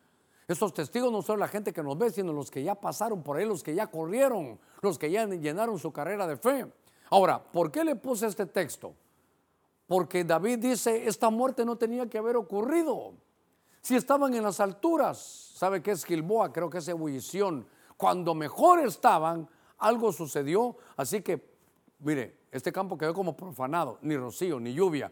[0.48, 3.36] Esos testigos no son la gente que nos ve, sino los que ya pasaron por
[3.36, 6.66] ahí, los que ya corrieron, los que ya llenaron su carrera de fe.
[7.10, 8.94] Ahora, ¿por qué le puse este texto?
[9.86, 13.14] Porque David dice, esta muerte no tenía que haber ocurrido.
[13.80, 16.52] Si estaban en las alturas, ¿sabe qué es Gilboa?
[16.52, 17.66] Creo que es ebullición.
[17.96, 20.76] Cuando mejor estaban, algo sucedió.
[20.96, 21.51] Así que,
[22.02, 25.10] mire, este campo quedó como profanado, ni rocío, ni lluvia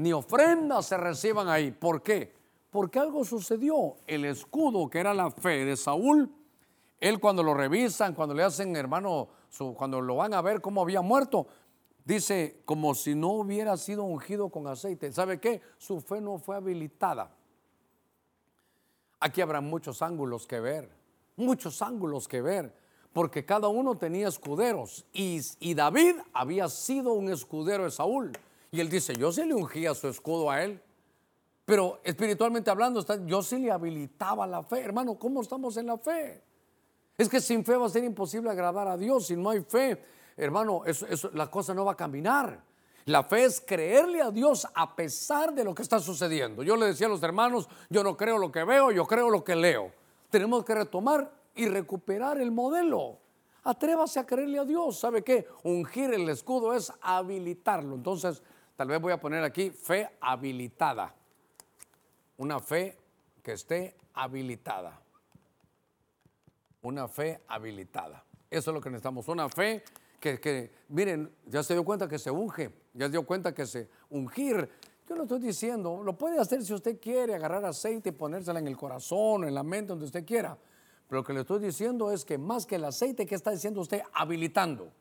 [0.00, 1.70] ni ofrendas se reciban ahí.
[1.70, 2.32] ¿Por qué?
[2.70, 3.96] Porque algo sucedió.
[4.06, 6.32] El escudo que era la fe de Saúl,
[6.98, 9.28] él cuando lo revisan, cuando le hacen, hermano,
[9.76, 11.46] cuando lo van a ver cómo había muerto,
[12.04, 15.12] dice como si no hubiera sido ungido con aceite.
[15.12, 15.60] ¿Sabe qué?
[15.76, 17.34] Su fe no fue habilitada.
[19.18, 20.90] Aquí habrá muchos ángulos que ver,
[21.36, 22.74] muchos ángulos que ver,
[23.12, 28.32] porque cada uno tenía escuderos y, David había sido un escudero de Saúl.
[28.70, 30.80] Y él dice, yo sí le ungía su escudo a él.
[31.64, 34.80] Pero espiritualmente hablando, yo sí le habilitaba la fe.
[34.80, 36.42] Hermano, ¿cómo estamos en la fe?
[37.18, 39.26] Es que sin fe va a ser imposible agradar a Dios.
[39.26, 40.02] Si no hay fe,
[40.36, 40.82] hermano,
[41.32, 42.62] la cosa no va a caminar.
[43.06, 46.62] La fe es creerle a Dios a pesar de lo que está sucediendo.
[46.62, 49.42] Yo le decía a los hermanos, yo no creo lo que veo, yo creo lo
[49.42, 49.92] que leo.
[50.30, 53.18] Tenemos que retomar y recuperar el modelo.
[53.62, 54.98] Atrévase a creerle a Dios.
[54.98, 55.46] ¿Sabe qué?
[55.64, 57.94] Ungir el escudo es habilitarlo.
[57.94, 58.42] Entonces,
[58.80, 61.14] Tal vez voy a poner aquí fe habilitada.
[62.38, 62.96] Una fe
[63.42, 64.98] que esté habilitada.
[66.80, 68.24] Una fe habilitada.
[68.48, 69.28] Eso es lo que necesitamos.
[69.28, 69.84] Una fe
[70.18, 72.72] que, miren, ya se dio cuenta que se unge.
[72.94, 74.66] Ya se dio cuenta que se ungir.
[75.06, 78.66] Yo lo estoy diciendo, lo puede hacer si usted quiere, agarrar aceite y ponérsela en
[78.66, 80.56] el corazón, en la mente, donde usted quiera.
[81.10, 83.80] Pero lo que le estoy diciendo es que más que el aceite, ¿qué está diciendo
[83.80, 84.00] usted?
[84.12, 84.92] Habilitando.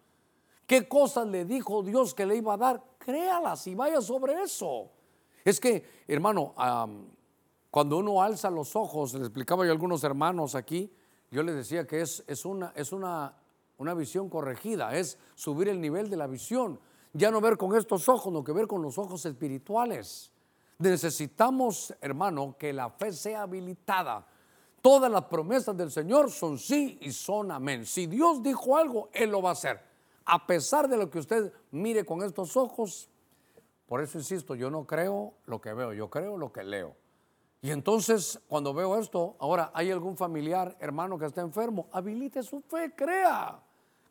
[0.66, 2.84] ¿Qué cosas le dijo Dios que le iba a dar?
[2.98, 4.90] Créalas y vaya sobre eso.
[5.46, 6.56] Es que, hermano,
[7.70, 10.92] cuando uno alza los ojos, le explicaba yo a algunos hermanos aquí,
[11.30, 13.36] yo les decía que es, es, una, es una,
[13.78, 16.80] una visión corregida, es subir el nivel de la visión.
[17.14, 20.32] Ya no ver con estos ojos, no que ver con los ojos espirituales.
[20.80, 24.26] Necesitamos, hermano, que la fe sea habilitada.
[24.82, 27.86] Todas las promesas del Señor son sí y son amén.
[27.86, 29.90] Si Dios dijo algo, Él lo va a hacer
[30.30, 33.10] a pesar de lo que usted mire con estos ojos.
[33.88, 36.96] Por eso insisto, yo no creo lo que veo, yo creo lo que leo.
[37.62, 42.62] Y entonces, cuando veo esto, ahora hay algún familiar, hermano que está enfermo, habilite su
[42.62, 43.60] fe, crea.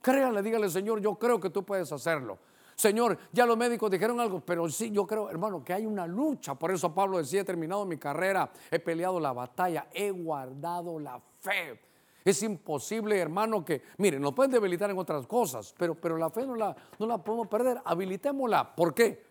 [0.03, 2.39] Créale, dígale, Señor, yo creo que tú puedes hacerlo.
[2.79, 6.55] Señor, ya los médicos dijeron algo, pero sí, yo creo, hermano, que hay una lucha.
[6.55, 11.21] Por eso Pablo decía, he terminado mi carrera, he peleado la batalla, he guardado la
[11.41, 11.81] fe.
[12.25, 16.47] Es imposible, hermano, que, miren, nos pueden debilitar en otras cosas, pero, pero la fe
[16.47, 17.83] no la, no la podemos perder.
[17.85, 18.77] Habilitémosla.
[18.77, 19.27] ¿Por qué?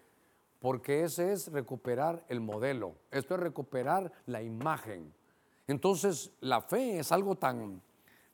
[0.59, 2.95] Porque ese es recuperar el modelo.
[3.11, 5.13] Esto es recuperar la imagen.
[5.67, 7.81] Entonces, la fe es algo tan,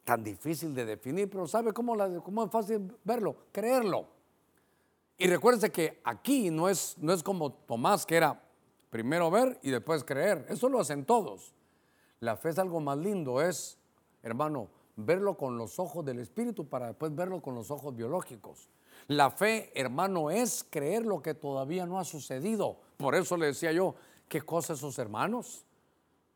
[0.04, 3.36] tan difícil de definir, pero ¿sabe cómo, cómo es fácil verlo?
[3.52, 4.13] Creerlo.
[5.18, 8.42] Y recuérdense que aquí no es, no es como Tomás, que era
[8.90, 10.46] primero ver y después creer.
[10.50, 11.54] Eso lo hacen todos.
[12.20, 13.78] La fe es algo más lindo, es
[14.22, 18.70] hermano, verlo con los ojos del Espíritu para después verlo con los ojos biológicos.
[19.08, 22.78] La fe, hermano, es creer lo que todavía no ha sucedido.
[22.98, 23.96] Por eso le decía yo,
[24.30, 25.66] ¿qué cosa sus hermanos?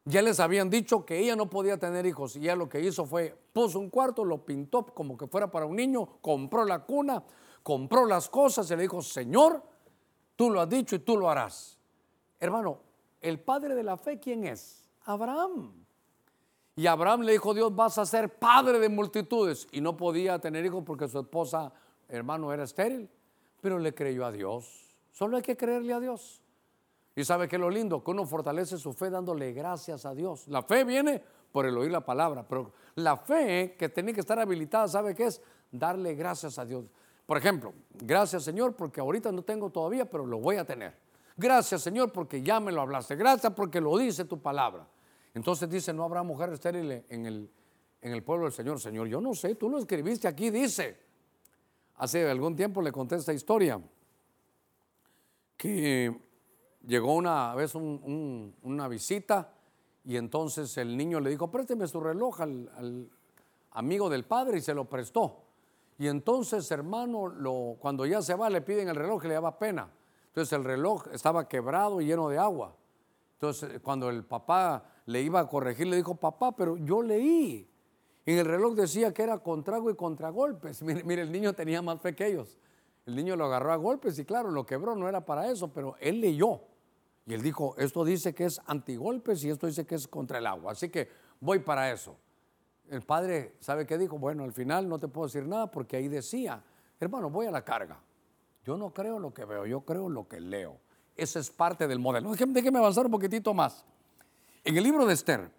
[0.04, 3.06] Ya les habían dicho que ella no podía tener hijos y ella lo que hizo
[3.06, 7.24] fue, puso un cuarto, lo pintó como que fuera para un niño, compró la cuna,
[7.68, 9.62] compró las cosas y le dijo, Señor,
[10.38, 11.78] tú lo has dicho y tú lo harás.
[12.40, 12.80] Hermano,
[13.20, 14.90] el padre de la fe, ¿quién es?
[15.04, 15.74] Abraham.
[16.78, 19.68] Y Abraham le dijo, Dios, vas a ser padre de multitudes.
[19.74, 21.74] Y no podía tener hijos porque su esposa,
[22.08, 23.10] hermano, era estéril.
[23.60, 24.86] Pero le creyó a Dios.
[25.12, 26.42] Solo hay que creerle a Dios.
[27.18, 30.48] Y sabe que lo lindo, que uno fortalece su fe dándole gracias a Dios.
[30.48, 34.40] La fe viene por el oír la palabra, pero la fe que tiene que estar
[34.40, 35.42] habilitada, ¿sabe qué es?
[35.70, 36.86] Darle gracias a Dios.
[37.28, 40.98] Por ejemplo, gracias Señor porque ahorita no tengo todavía, pero lo voy a tener.
[41.36, 43.16] Gracias Señor porque ya me lo hablaste.
[43.16, 44.88] Gracias porque lo dice tu palabra.
[45.36, 47.52] Entonces dice, no habrá mujer estéril en el,
[48.02, 48.80] en el pueblo del Señor.
[48.80, 51.06] Señor, yo no sé, tú lo escribiste aquí, dice.
[51.98, 53.80] Hace algún tiempo le conté esta historia,
[55.58, 56.16] que
[56.86, 59.52] llegó una vez una visita
[60.06, 63.10] y entonces el niño le dijo, présteme su reloj al,
[63.72, 65.47] amigo del padre y se lo prestó.
[65.98, 69.58] Y entonces, hermano, lo, cuando ya se va, le piden el reloj y le daba
[69.58, 69.90] pena.
[70.28, 72.76] Entonces el reloj estaba quebrado y lleno de agua.
[73.34, 77.68] Entonces, cuando el papá le iba a corregir, le dijo, papá, pero yo leí.
[78.26, 80.82] En el reloj decía que era contrago y contragolpes.
[80.84, 82.58] Mire, mire, el niño tenía más fe que ellos.
[83.06, 85.96] El niño lo agarró a golpes y claro, lo quebró, no era para eso, pero
[86.02, 86.62] él leyó.
[87.26, 90.46] Y él dijo, esto dice que es antigolpes y esto dice que es contra el
[90.46, 90.74] agua.
[90.74, 92.18] Así que voy para eso.
[92.90, 94.18] El padre, ¿sabe qué dijo?
[94.18, 96.64] Bueno, al final no te puedo decir nada porque ahí decía,
[97.00, 98.00] hermano, voy a la carga.
[98.64, 100.80] Yo no creo lo que veo, yo creo lo que leo.
[101.16, 102.32] Ese es parte del modelo.
[102.32, 103.86] Déjeme, avanzar un poquitito más.
[104.64, 105.52] En el libro de Esther,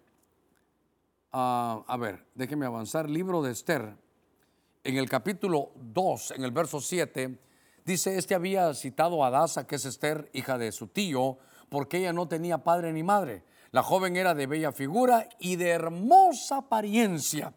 [1.31, 3.95] ah, a ver, déjeme avanzar, libro de Esther,
[4.83, 7.37] en el capítulo 2, en el verso 7,
[7.83, 11.37] dice, este había citado a Dasa, que es Esther, hija de su tío,
[11.69, 13.43] porque ella no tenía padre ni madre.
[13.71, 17.53] La joven era de bella figura y de hermosa apariencia.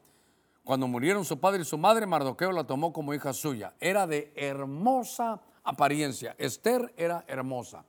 [0.63, 3.75] Cuando murieron su padre y su madre, Mardoqueo la tomó como hija suya.
[3.81, 6.35] Era de hermosa apariencia.
[6.39, 7.85] Esther era hermosa.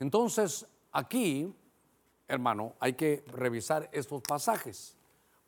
[0.00, 1.54] Entonces, aquí,
[2.26, 4.96] hermano, hay que revisar estos pasajes.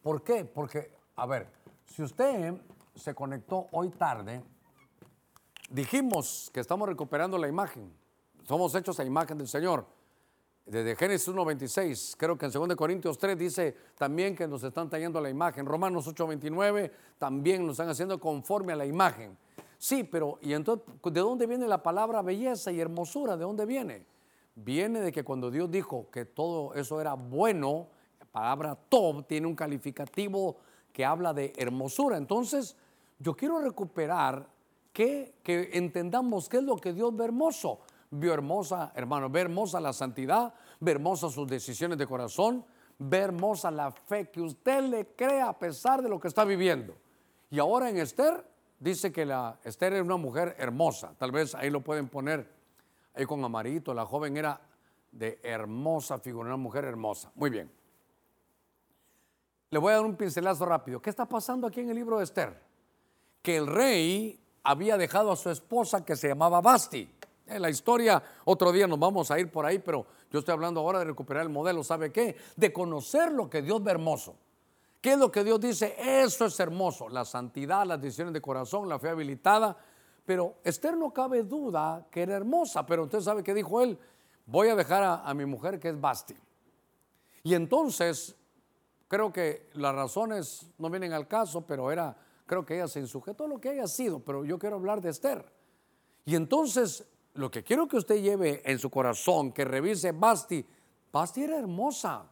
[0.03, 0.45] ¿Por qué?
[0.45, 1.51] Porque, a ver,
[1.87, 2.55] si usted
[2.95, 4.43] se conectó hoy tarde,
[5.71, 7.93] dijimos que estamos recuperando la imagen.
[8.47, 9.87] Somos hechos a imagen del Señor
[10.71, 15.21] desde Génesis 1.26, creo que en 2 Corintios 3 dice también que nos están tallando
[15.21, 15.67] la imagen.
[15.67, 19.37] Romanos 8.29 también nos están haciendo conforme a la imagen.
[19.79, 23.37] Sí, pero ¿y entonces de dónde viene la palabra belleza y hermosura?
[23.37, 24.07] ¿De dónde viene?
[24.55, 27.89] Viene de que cuando Dios dijo que todo eso era bueno,
[28.21, 30.59] la palabra top tiene un calificativo
[30.93, 32.17] que habla de hermosura.
[32.17, 32.77] Entonces,
[33.19, 34.47] yo quiero recuperar
[34.93, 37.81] que, que entendamos qué es lo que Dios ve hermoso
[38.11, 42.65] vio hermosa, hermano, ve hermosa la santidad, ve hermosa sus decisiones de corazón,
[42.99, 46.97] ve hermosa la fe que usted le cree a pesar de lo que está viviendo.
[47.51, 48.45] Y ahora en Esther
[48.79, 52.51] dice que la Esther era una mujer hermosa, tal vez ahí lo pueden poner
[53.15, 54.61] ahí con amarito, la joven era
[55.13, 57.33] de hermosa figura, una mujer hermosa.
[57.35, 57.71] Muy bien.
[59.71, 61.01] Le voy a dar un pincelazo rápido.
[61.01, 62.61] ¿Qué está pasando aquí en el libro de Esther?
[63.43, 67.09] Que el rey había dejado a su esposa que se llamaba Basti.
[67.59, 71.01] La historia, otro día nos vamos a ir por ahí, pero yo estoy hablando ahora
[71.01, 72.37] de recuperar el modelo, ¿sabe qué?
[72.57, 74.37] De conocer lo que Dios ve hermoso.
[75.01, 75.97] ¿Qué es lo que Dios dice?
[75.99, 77.09] Eso es hermoso.
[77.09, 79.77] La santidad, las decisiones de corazón, la fe habilitada.
[80.27, 83.99] Pero Esther no cabe duda que era hermosa, pero usted sabe qué dijo él.
[84.47, 86.37] Voy a dejar a, a mi mujer que es Basti.
[87.43, 88.37] Y entonces,
[89.09, 93.49] creo que las razones no vienen al caso, pero era, creo que ella se insujetó
[93.49, 95.51] lo que haya sido, pero yo quiero hablar de Esther.
[96.27, 97.07] Y entonces
[97.41, 100.65] lo que quiero que usted lleve en su corazón, que revise Basti.
[101.13, 102.25] Basti era hermosa.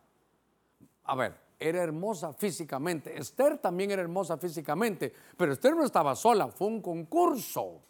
[1.04, 3.18] A ver, era hermosa físicamente.
[3.18, 7.82] Esther también era hermosa físicamente, pero Esther no estaba sola, fue un concurso.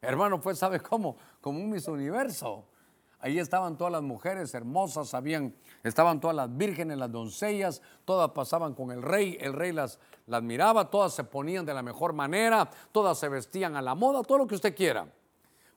[0.00, 1.16] Hermano, fue, ¿sabe cómo?
[1.40, 2.66] Como un Miss Universo.
[3.20, 8.74] Ahí estaban todas las mujeres hermosas, habían, estaban todas las vírgenes, las doncellas, todas pasaban
[8.74, 12.68] con el rey, el rey las, las miraba, todas se ponían de la mejor manera,
[12.92, 15.10] todas se vestían a la moda, todo lo que usted quiera.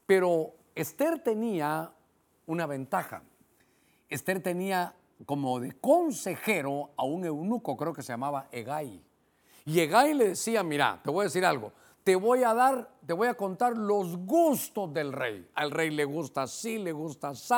[0.05, 1.91] Pero Esther tenía
[2.45, 3.23] una ventaja.
[4.09, 9.03] Esther tenía como de consejero a un eunuco, creo que se llamaba Egay.
[9.65, 11.73] Y Egay le decía, mira, te voy a decir algo,
[12.03, 15.49] te voy a dar, te voy a contar los gustos del rey.
[15.55, 17.53] Al rey le gusta así, le gusta así,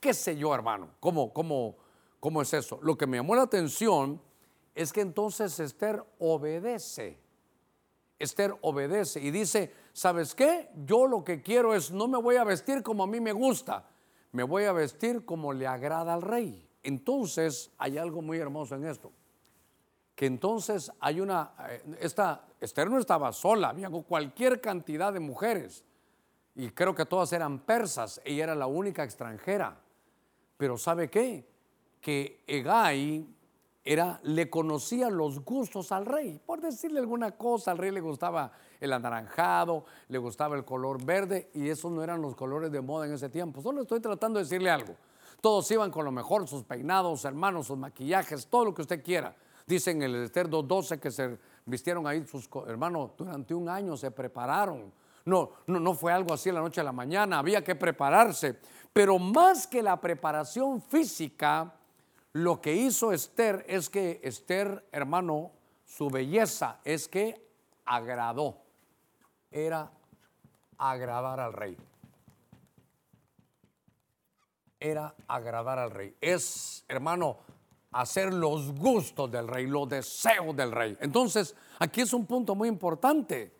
[0.00, 0.90] qué sé yo, hermano.
[0.98, 1.76] ¿Cómo, cómo,
[2.18, 2.80] cómo es eso?
[2.82, 4.20] Lo que me llamó la atención
[4.74, 7.18] es que entonces Esther obedece.
[8.18, 10.68] Esther obedece y dice, ¿sabes qué?
[10.84, 13.88] Yo lo que quiero es, no me voy a vestir como a mí me gusta,
[14.32, 16.68] me voy a vestir como le agrada al rey.
[16.82, 19.10] Entonces hay algo muy hermoso en esto,
[20.14, 25.82] que entonces hay una, eh, esta, Esther no estaba sola, había cualquier cantidad de mujeres,
[26.54, 29.80] y creo que todas eran persas, ella era la única extranjera.
[30.56, 31.48] Pero ¿sabe qué?
[32.00, 33.26] Que Egay
[33.82, 36.40] era, le conocía los gustos al rey.
[36.44, 38.52] Por decirle alguna cosa, al rey le gustaba
[38.84, 43.06] el anaranjado, le gustaba el color verde y esos no eran los colores de moda
[43.06, 43.60] en ese tiempo.
[43.60, 44.94] Solo estoy tratando de decirle algo.
[45.40, 49.34] Todos iban con lo mejor, sus peinados, hermanos, sus maquillajes, todo lo que usted quiera.
[49.66, 54.10] Dicen en el Esther 2.12 que se vistieron ahí sus hermanos durante un año, se
[54.10, 54.92] prepararon.
[55.24, 58.58] No, no, no fue algo así la noche a la mañana, había que prepararse.
[58.92, 61.74] Pero más que la preparación física,
[62.34, 65.52] lo que hizo Esther es que Esther, hermano,
[65.84, 67.48] su belleza es que
[67.84, 68.63] agradó.
[69.54, 69.88] Era
[70.78, 71.76] agradar al rey.
[74.80, 76.16] Era agradar al rey.
[76.20, 77.38] Es, hermano,
[77.92, 80.98] hacer los gustos del rey, los deseos del rey.
[81.00, 83.54] Entonces, aquí es un punto muy importante.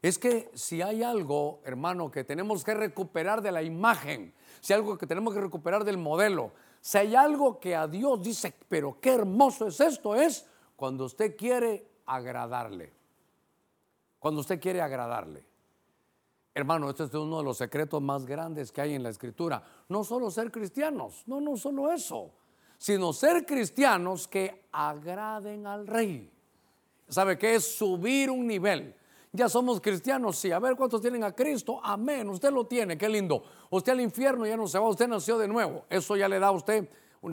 [0.00, 4.32] Es que si hay algo, hermano, que tenemos que recuperar de la imagen,
[4.62, 8.22] si hay algo que tenemos que recuperar del modelo, si hay algo que a Dios
[8.22, 13.03] dice, pero qué hermoso es esto, es cuando usted quiere agradarle.
[14.24, 15.44] Cuando usted quiere agradarle.
[16.54, 19.62] Hermano, este es uno de los secretos más grandes que hay en la escritura.
[19.90, 22.32] No solo ser cristianos, no, no solo eso,
[22.78, 26.32] sino ser cristianos que agraden al rey.
[27.06, 28.96] ¿Sabe qué es subir un nivel?
[29.30, 30.50] Ya somos cristianos, sí.
[30.52, 31.78] A ver cuántos tienen a Cristo.
[31.82, 32.26] Amén.
[32.30, 33.44] Usted lo tiene, qué lindo.
[33.68, 35.84] Usted al infierno ya no se va, usted nació de nuevo.
[35.90, 36.88] Eso ya le da a usted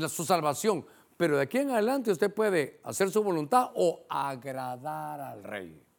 [0.10, 0.86] su salvación.
[1.16, 5.91] Pero de aquí en adelante usted puede hacer su voluntad o agradar al rey.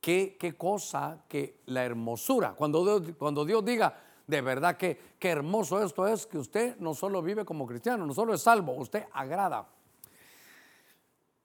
[0.00, 2.54] Qué, cosa que la hermosura.
[2.54, 3.94] Cuando Dios, cuando Dios diga,
[4.26, 8.14] de verdad que qué hermoso esto es, que usted no solo vive como cristiano, no
[8.14, 9.68] solo es salvo, usted agrada.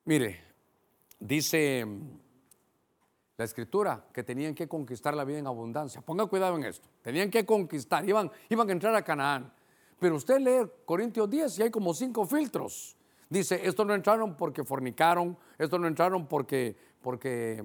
[0.06, 0.40] Mire,
[1.20, 1.86] dice
[3.38, 6.02] la escritura que tenían que conquistar la vida en abundancia.
[6.02, 6.88] Ponga cuidado en esto.
[7.02, 9.52] Tenían que conquistar, iban, iban a entrar a Canaán.
[10.00, 12.96] Pero usted lee Corintios 10 y hay como cinco filtros.
[13.30, 17.64] Dice, estos no entraron porque fornicaron, estos no entraron porque, porque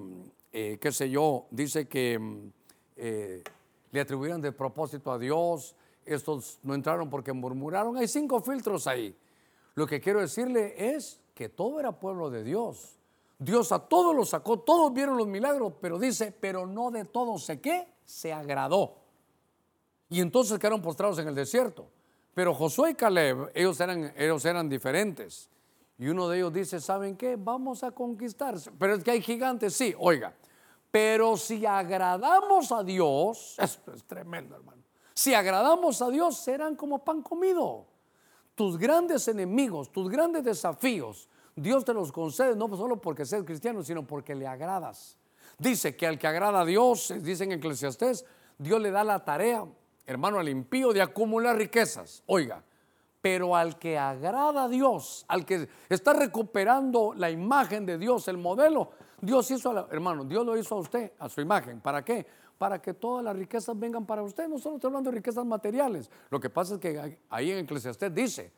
[0.51, 2.19] eh, qué sé yo, dice que
[2.97, 3.43] eh,
[3.91, 5.75] le atribuyeron de propósito a Dios,
[6.05, 7.97] estos no entraron porque murmuraron.
[7.97, 9.15] Hay cinco filtros ahí.
[9.75, 12.97] Lo que quiero decirle es que todo era pueblo de Dios.
[13.39, 17.43] Dios a todos los sacó, todos vieron los milagros, pero dice, pero no de todos
[17.45, 18.97] sé qué, se agradó.
[20.09, 21.87] Y entonces quedaron postrados en el desierto.
[22.33, 25.49] Pero Josué y Caleb, ellos eran, ellos eran diferentes.
[26.01, 27.35] Y uno de ellos dice, ¿saben qué?
[27.35, 28.55] Vamos a conquistar.
[28.79, 30.33] Pero es que hay gigantes, sí, oiga.
[30.89, 34.81] Pero si agradamos a Dios, esto es tremendo, hermano.
[35.13, 37.85] Si agradamos a Dios, serán como pan comido.
[38.55, 43.83] Tus grandes enemigos, tus grandes desafíos, Dios te los concede no solo porque seas cristiano,
[43.83, 45.19] sino porque le agradas.
[45.59, 48.25] Dice que al que agrada a Dios, dice en Eclesiastés,
[48.57, 49.67] Dios le da la tarea,
[50.07, 52.23] hermano, al impío de acumular riquezas.
[52.25, 52.63] Oiga,
[53.21, 58.37] pero al que agrada a Dios, al que está recuperando la imagen de Dios, el
[58.37, 58.91] modelo,
[59.21, 61.79] Dios hizo, a hermano, Dios lo hizo a usted, a su imagen.
[61.79, 62.25] ¿Para qué?
[62.57, 64.47] Para que todas las riquezas vengan para usted.
[64.47, 66.09] No solo estoy hablando de riquezas materiales.
[66.29, 68.51] Lo que pasa es que ahí en Eclesiastés dice,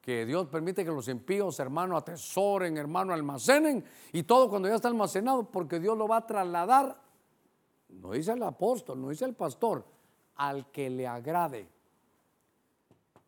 [0.00, 4.88] que Dios permite que los impíos, hermano, atesoren, hermano, almacenen y todo cuando ya está
[4.88, 6.98] almacenado, porque Dios lo va a trasladar,
[7.90, 9.84] no dice el apóstol, no dice el pastor,
[10.36, 11.68] al que le agrade.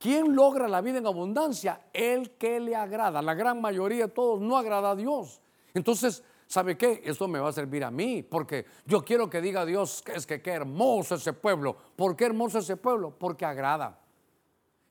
[0.00, 1.82] ¿Quién logra la vida en abundancia?
[1.92, 3.20] El que le agrada.
[3.20, 5.42] La gran mayoría de todos no agrada a Dios.
[5.74, 7.02] Entonces, ¿sabe qué?
[7.04, 10.40] Esto me va a servir a mí, porque yo quiero que diga Dios es que
[10.40, 11.76] qué hermoso ese pueblo.
[11.96, 13.14] ¿Por qué hermoso ese pueblo?
[13.18, 14.00] Porque agrada.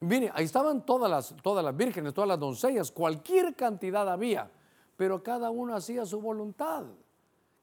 [0.02, 4.52] Mire, ahí estaban todas las, todas las vírgenes, todas las doncellas, cualquier cantidad había,
[4.96, 6.84] pero cada uno hacía su voluntad.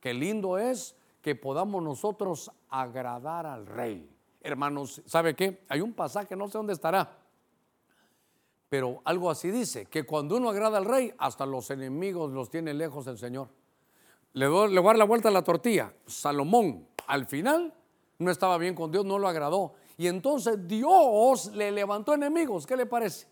[0.01, 4.11] Qué lindo es que podamos nosotros agradar al rey.
[4.41, 5.65] Hermanos, ¿sabe qué?
[5.69, 7.09] Hay un pasaje, no sé dónde estará,
[8.69, 12.75] pero algo así dice, que cuando uno agrada al rey, hasta los enemigos los tiene
[12.75, 13.49] lejos el Señor.
[14.33, 15.95] Le, voy, a dar la vuelta a la tortilla.
[16.07, 17.73] Salomón, al final,
[18.19, 22.67] no estaba bien con Dios, no lo agradó y entonces Dios le levantó enemigos.
[22.67, 23.27] ¿Qué le parece?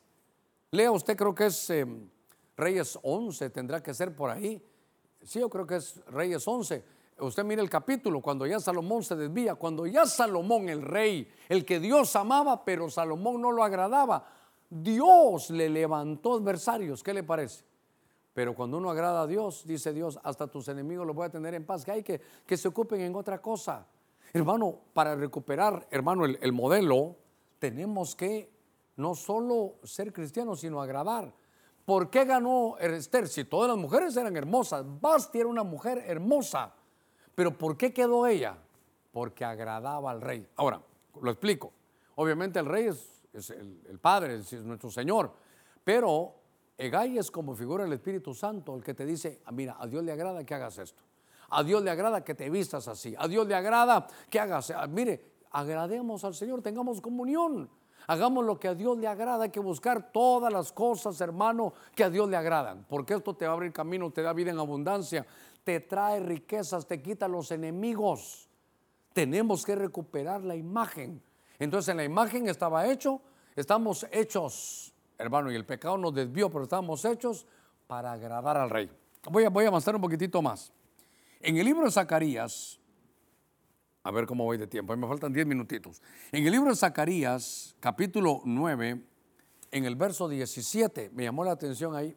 [0.71, 2.09] Lea usted, creo que es em,
[2.57, 4.63] Reyes 11, tendrá que ser por ahí.
[5.23, 6.85] Sí, yo creo que es Reyes 11.
[7.19, 11.65] Usted mire el capítulo, cuando ya Salomón se desvía, cuando ya Salomón, el rey, el
[11.65, 14.27] que Dios amaba, pero Salomón no lo agradaba,
[14.83, 17.03] Dios le levantó adversarios.
[17.03, 17.65] ¿Qué le parece?
[18.33, 21.55] Pero cuando uno agrada a Dios, dice Dios, hasta tus enemigos los voy a tener
[21.55, 23.87] en paz, que hay que, que se ocupen en otra cosa.
[24.33, 27.15] Hermano, para recuperar, hermano, el, modelo,
[27.61, 28.51] tenemos que
[28.97, 31.33] no solo ser cristianos, sino agradar.
[31.85, 33.29] ¿Por qué ganó Esther?
[33.29, 36.75] Si todas las mujeres eran hermosas, Basti era una mujer hermosa.
[37.37, 38.59] Pero ¿por qué quedó ella?
[39.13, 40.49] Porque agradaba al rey.
[40.57, 40.83] Ahora,
[41.21, 41.73] lo explico.
[42.17, 45.33] Obviamente el rey es, el, el, Padre, es nuestro Señor.
[45.83, 46.35] Pero
[46.79, 50.03] Egay es como figura del Espíritu Santo, el que te dice, ah, mira, a Dios
[50.03, 51.03] le agrada que hagas esto.
[51.51, 53.15] A Dios le agrada que te vistas así.
[53.19, 57.69] A Dios le agrada que hagas, ah, mire, agrademos al Señor, tengamos comunión.
[58.07, 62.05] Hagamos lo que a Dios le agrada, hay que buscar todas las cosas, hermano, que
[62.05, 64.59] a Dios le agradan, porque esto te va a abrir camino, te da vida en
[64.59, 65.27] abundancia,
[65.63, 68.49] te trae riquezas, te quita los enemigos.
[69.15, 71.23] Tenemos que recuperar la imagen.
[71.59, 73.21] Entonces en la imagen estaba hecho,
[73.55, 77.47] estamos hechos, hermano, y el pecado nos desvió, pero estamos hechos
[77.87, 78.91] para agradar al rey.
[79.31, 80.73] Voy a, voy a avanzar un poquitito más.
[81.41, 82.81] En el libro de Zacarías,
[84.03, 86.03] a ver cómo voy de tiempo, me faltan 10 minutitos.
[86.33, 89.03] En el libro de Zacarías, capítulo 9,
[89.71, 92.17] en el verso 17, me llamó la atención ahí,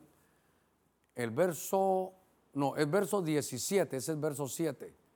[1.16, 2.14] el verso,
[2.54, 5.07] no, el verso 17, es el verso 7.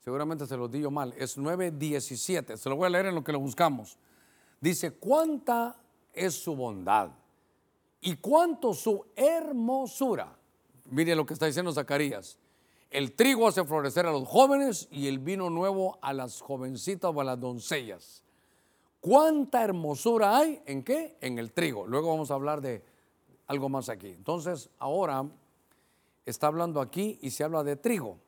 [0.00, 2.56] Seguramente se lo di yo mal, es 9, 17.
[2.56, 3.98] Se lo voy a leer en lo que lo buscamos.
[4.60, 5.80] Dice, ¿cuánta
[6.12, 7.10] es su bondad?
[8.00, 10.36] ¿Y cuánto su hermosura?
[10.86, 12.38] Mire lo que está diciendo Zacarías
[12.90, 17.20] el trigo hace florecer a los jóvenes y el vino nuevo a las jovencitas o
[17.20, 18.24] a las doncellas.
[19.00, 21.16] ¿Cuánta hermosura hay en qué?
[21.20, 21.86] En el trigo.
[21.86, 22.82] Luego vamos a hablar de
[23.46, 24.08] algo más aquí.
[24.08, 25.24] Entonces, ahora
[26.26, 28.18] está hablando aquí y se habla de trigo.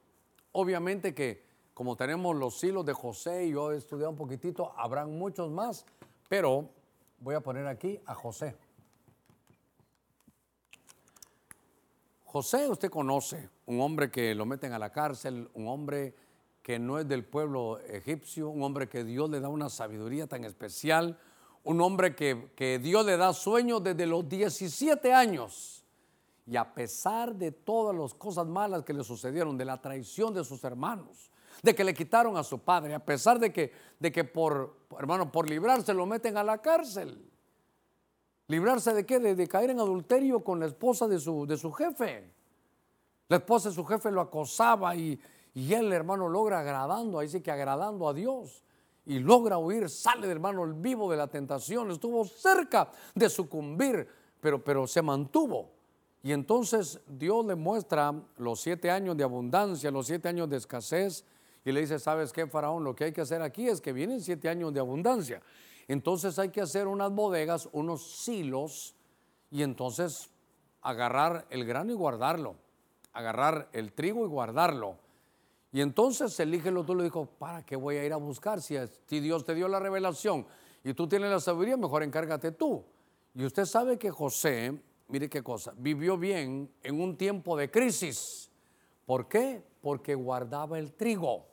[0.53, 1.43] Obviamente que
[1.75, 5.87] como tenemos los hilos de José y yo he estudiado un poquitito, habrán muchos más,
[6.29, 6.69] pero
[7.21, 8.57] voy a poner aquí a José.
[12.25, 16.15] José usted conoce, un hombre que lo meten a la cárcel, un hombre
[16.63, 20.45] que no es del pueblo egipcio, un hombre que Dios le da una sabiduría tan
[20.45, 21.19] especial,
[21.65, 25.85] un hombre que, Dios le da sueños desde los 17 años.
[26.47, 30.45] Y a pesar de todas las cosas malas que le sucedieron, de la traición de
[30.45, 31.32] sus hermanos,
[31.63, 35.31] de que le quitaron a su padre, a pesar de que, de que por, hermano,
[35.31, 37.31] por librarse lo meten a la cárcel.
[38.49, 39.21] ¿Librarse de qué?
[39.21, 42.29] De, caer en adulterio con la esposa de su, de su jefe.
[43.29, 45.19] La esposa de su jefe lo acosaba y,
[45.55, 48.65] y él, hermano, logra agradando, ahí sí que agradando a Dios.
[49.07, 51.91] Y logra huir, sale, hermano, el vivo de la tentación.
[51.93, 54.07] Estuvo cerca de sucumbir,
[54.41, 55.71] pero, pero se mantuvo.
[56.25, 61.25] Y entonces Dios le muestra los siete años de abundancia, los siete años de escasez.
[61.65, 62.85] Y le dice, ¿sabes qué, Faraón?
[62.85, 65.41] Lo que hay que hacer aquí es que vienen siete años de abundancia.
[65.89, 68.95] Entonces hay que hacer unas bodegas, unos silos,
[69.51, 70.31] y entonces
[70.81, 72.57] agarrar el grano y guardarlo,
[73.13, 74.97] agarrar el trigo y guardarlo.
[75.73, 78.61] Y entonces lo tú le dijo, ¿para qué voy a ir a buscar?
[78.61, 80.47] Si, si Dios te dio la revelación
[80.85, 82.85] y tú tienes la sabiduría, mejor encárgate tú.
[83.35, 88.51] Y usted sabe que José, mire qué cosa, vivió bien en un tiempo de crisis.
[89.07, 89.63] ¿Por qué?
[89.81, 91.52] Porque guardaba el trigo.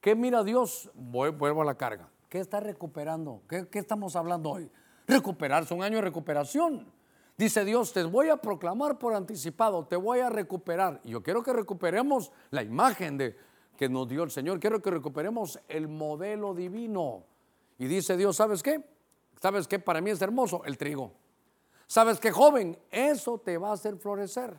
[0.00, 0.90] ¿Qué mira Dios?
[0.94, 2.08] vuelvo a la carga.
[2.28, 3.42] ¿Qué está recuperando?
[3.48, 4.70] ¿Qué, ¿Qué estamos hablando hoy?
[5.06, 6.92] Recuperarse, un año de recuperación.
[7.36, 11.00] Dice Dios, te voy a proclamar por anticipado, te voy a recuperar.
[11.04, 13.36] Y yo quiero que recuperemos la imagen de,
[13.80, 14.60] que nos dio el Señor.
[14.60, 17.24] Quiero que recuperemos el modelo divino.
[17.78, 18.84] Y dice Dios, ¿sabes qué?
[19.40, 19.78] ¿Sabes qué?
[19.78, 21.12] Para mí es hermoso el trigo.
[21.86, 22.78] ¿Sabes qué, joven?
[22.90, 24.54] Eso te va a hacer florecer.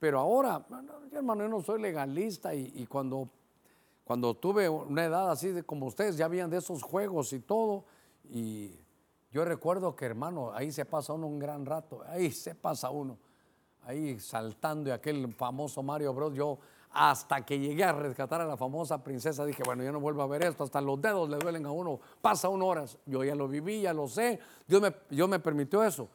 [0.00, 0.66] Pero ahora,
[1.12, 3.28] hermano, yo no soy legalista y, cuando,
[4.02, 7.84] cuando tuve una edad así de, como ustedes, ya habían de esos juegos y todo.
[8.28, 8.72] Y,
[9.30, 13.18] Yo recuerdo que, hermano, ahí se pasa uno un gran rato, ahí se pasa uno,
[13.84, 16.34] ahí saltando aquel famoso Mario Bros.
[16.34, 16.58] Yo
[16.92, 20.26] hasta que llegué a rescatar a la famosa princesa, dije, bueno, yo no vuelvo a
[20.26, 23.48] ver esto, hasta los dedos le duelen a uno, pasa una horas, yo ya lo
[23.48, 26.08] viví, ya lo sé, Dios me, Dios me permitió eso.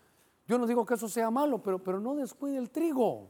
[0.47, 3.29] Yo no digo que eso sea malo, pero, pero no descuide el trigo.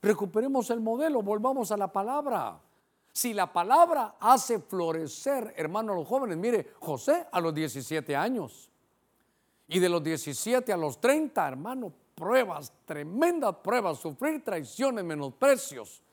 [0.00, 2.60] Recuperemos el modelo, volvamos a la palabra.
[3.12, 8.70] Si la palabra hace florecer, hermano, a los jóvenes, mire, José a los 17 años
[9.68, 16.03] y de los 17 a los 30, hermano, pruebas, tremendas pruebas, sufrir traiciones, menosprecios.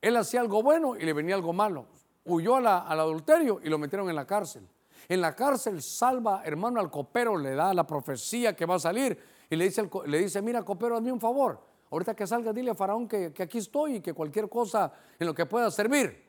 [0.00, 1.86] Él hacía algo bueno y le venía algo malo.
[2.24, 4.68] Huyó al adulterio y lo metieron en la cárcel.
[5.08, 9.18] En la cárcel salva, hermano, al copero, le da la profecía que va a salir
[9.48, 12.74] y le dice, le dice mira, copero, hazme un favor Ahorita que salga, dile a
[12.74, 16.24] Faraón que, aquí estoy y que cualquier cosa en lo que pueda servir.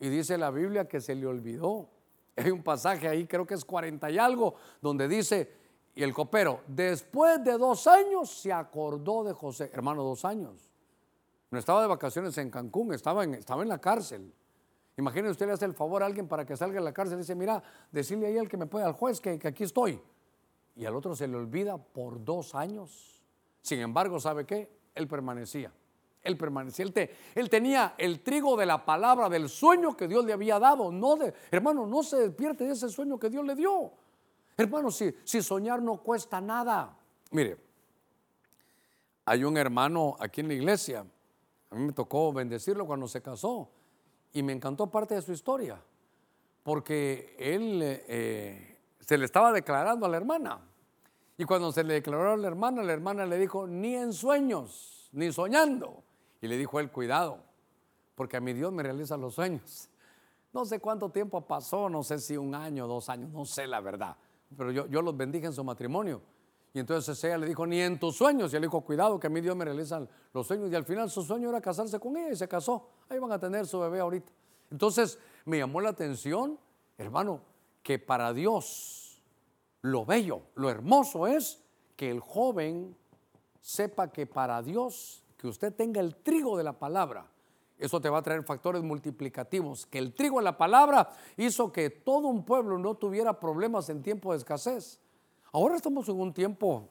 [0.00, 1.88] Y dice la Biblia que se le olvidó.
[2.36, 5.52] Hay un pasaje ahí, creo que es 40 y algo, donde dice,
[5.94, 9.70] y el copero, después de dos años se acordó de José.
[9.72, 10.71] Hermano, dos años.
[11.52, 14.32] No estaba de vacaciones en Cancún, estaba en, estaba en la cárcel.
[14.96, 17.20] Imagínese usted le hace el favor a alguien para que salga de la cárcel y
[17.20, 20.00] dice, mira, decirle ahí al que me puede, al juez, que, aquí estoy.
[20.74, 23.22] Y al otro se le olvida por dos años.
[23.60, 24.66] Sin embargo, ¿sabe qué?
[24.94, 25.70] Él permanecía.
[26.22, 26.86] Él permanecía.
[27.34, 30.90] Él, tenía el trigo de la palabra, del sueño que Dios le había dado.
[30.90, 33.92] No de, hermano, no se despierte de ese sueño que Dios le dio.
[34.56, 36.96] Hermano, si, si soñar no cuesta nada.
[37.30, 37.58] Mire,
[39.26, 41.04] hay un hermano aquí en la iglesia.
[41.72, 43.70] A mí me tocó bendecirlo cuando se casó.
[44.34, 45.82] Y me encantó parte de su historia.
[46.62, 50.60] Porque él eh, se le estaba declarando a la hermana.
[51.38, 55.08] Y cuando se le declaró a la hermana, la hermana le dijo, ni en sueños,
[55.12, 56.04] ni soñando.
[56.42, 57.38] Y le dijo él, cuidado,
[58.14, 59.88] porque a mi Dios me realiza los sueños.
[60.52, 63.80] No sé cuánto tiempo pasó, no sé si un año, dos años, no sé la
[63.80, 64.16] verdad.
[64.56, 66.20] Pero yo, yo los bendije en su matrimonio.
[66.74, 68.52] Y entonces ella le dijo, ni en tus sueños.
[68.52, 70.70] Y él dijo, cuidado, que a mi Dios me realiza los sueños.
[70.70, 72.88] Y al final su sueño era casarse con ella y se casó.
[73.08, 74.32] Ahí van a tener su bebé ahorita.
[74.70, 76.58] Entonces me llamó la atención,
[76.96, 77.42] hermano,
[77.82, 79.22] que para Dios
[79.82, 81.62] lo bello, lo hermoso es
[81.96, 82.96] que el joven
[83.60, 87.26] sepa que para Dios, que usted tenga el trigo de la palabra,
[87.78, 89.86] eso te va a traer factores multiplicativos.
[89.86, 94.02] Que el trigo de la palabra hizo que todo un pueblo no tuviera problemas en
[94.02, 95.00] tiempo de escasez.
[95.54, 96.88] Ahora estamos en un tiempo,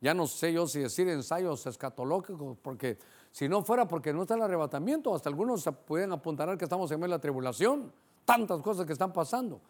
[0.00, 2.96] ya no sé yo si decir ensayos escatológicos, porque
[3.32, 7.00] si no fuera porque no está el arrebatamiento, hasta algunos pueden apuntar que estamos en
[7.00, 7.92] medio de la tribulación,
[8.24, 9.60] tantas cosas que están pasando.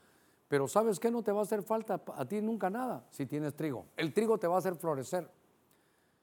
[0.47, 1.11] Pero ¿sabes qué?
[1.11, 3.87] No te va a hacer falta a ti nunca nada si tienes trigo.
[3.97, 5.29] El trigo te va a hacer florecer.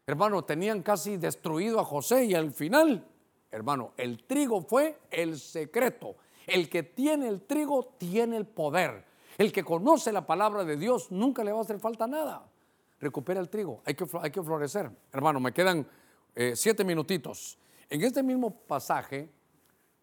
[0.05, 3.07] Hermano, tenían casi destruido a José y al final,
[3.49, 6.17] hermano, el trigo fue el secreto.
[6.45, 9.12] El que tiene el trigo tiene el poder.
[9.37, 12.45] El que conoce la palabra de Dios nunca le va a hacer falta nada.
[12.99, 14.89] Recupera el trigo, hay que, hay que florecer.
[15.11, 15.87] Hermano, me quedan
[16.35, 17.57] eh, siete minutitos.
[17.89, 19.29] En este mismo pasaje,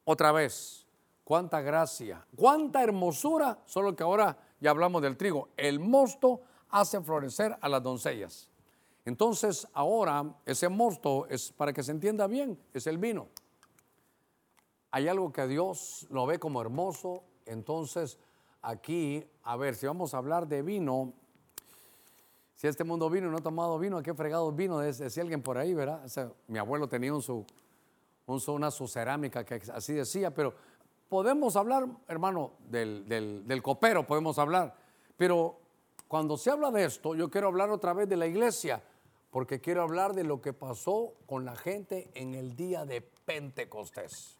[0.04, 0.86] otra vez,
[1.24, 5.48] cuánta gracia, cuánta hermosura, solo que ahora ya hablamos del trigo.
[5.56, 8.50] El mosto hace florecer a las doncellas.
[9.04, 13.28] Entonces ahora ese mosto es, para que se entienda bien, es el vino.
[14.90, 18.18] Hay algo que Dios lo ve como hermoso, entonces
[18.62, 21.12] aquí, a ver, si vamos a hablar de vino,
[22.54, 24.78] si este mundo vino y no ha tomado vino, ¿a qué fregado vino?
[24.80, 26.04] Decía alguien por ahí, ¿verdad?
[26.46, 27.46] mi abuelo tenía un su,
[28.26, 30.54] un una su cerámica que así decía, pero
[31.08, 34.74] podemos hablar, hermano, del, copero, podemos hablar,
[35.16, 35.58] pero
[36.06, 38.82] cuando se habla de esto, yo quiero hablar otra vez de la iglesia,
[39.30, 44.39] porque quiero hablar de lo que pasó con la gente en el día de Pentecostés.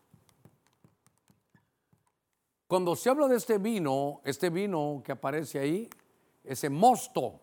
[2.71, 5.91] Cuando se habla de este vino, este vino que aparece ahí,
[6.45, 7.41] ese mosto,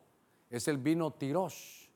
[0.50, 1.90] es el vino tirosh.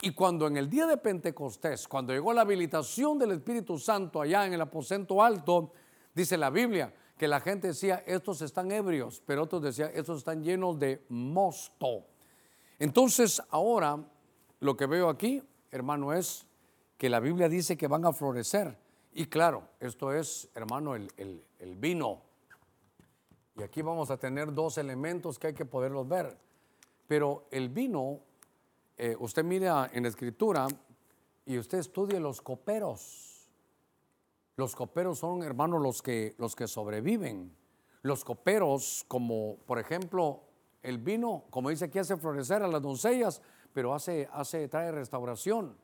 [0.00, 4.46] Y cuando en el día de Pentecostés, cuando llegó la habilitación del Espíritu Santo allá
[4.46, 5.72] en el aposento alto,
[6.18, 10.42] Dice la Biblia que la gente decía, estos están ebrios, pero otros decían, estos están
[10.42, 12.06] llenos de mosto.
[12.80, 14.04] Entonces ahora
[14.58, 16.44] lo que veo aquí, hermano, es
[16.96, 18.76] que la Biblia dice que van a florecer.
[19.12, 21.42] Y claro, esto es, hermano, el,
[21.76, 22.22] vino.
[23.58, 26.38] Y aquí vamos a tener dos elementos que hay que poderlos ver.
[27.08, 28.20] Pero el vino,
[28.96, 30.68] eh, usted mira en la escritura
[31.44, 33.50] y usted estudie los coperos.
[34.54, 37.52] Los coperos son, hermanos, los que, los que sobreviven.
[38.02, 40.44] Los coperos, como por ejemplo
[40.84, 43.42] el vino, como dice aquí, hace florecer a las doncellas,
[43.72, 45.76] pero hace, hace, trae restauración.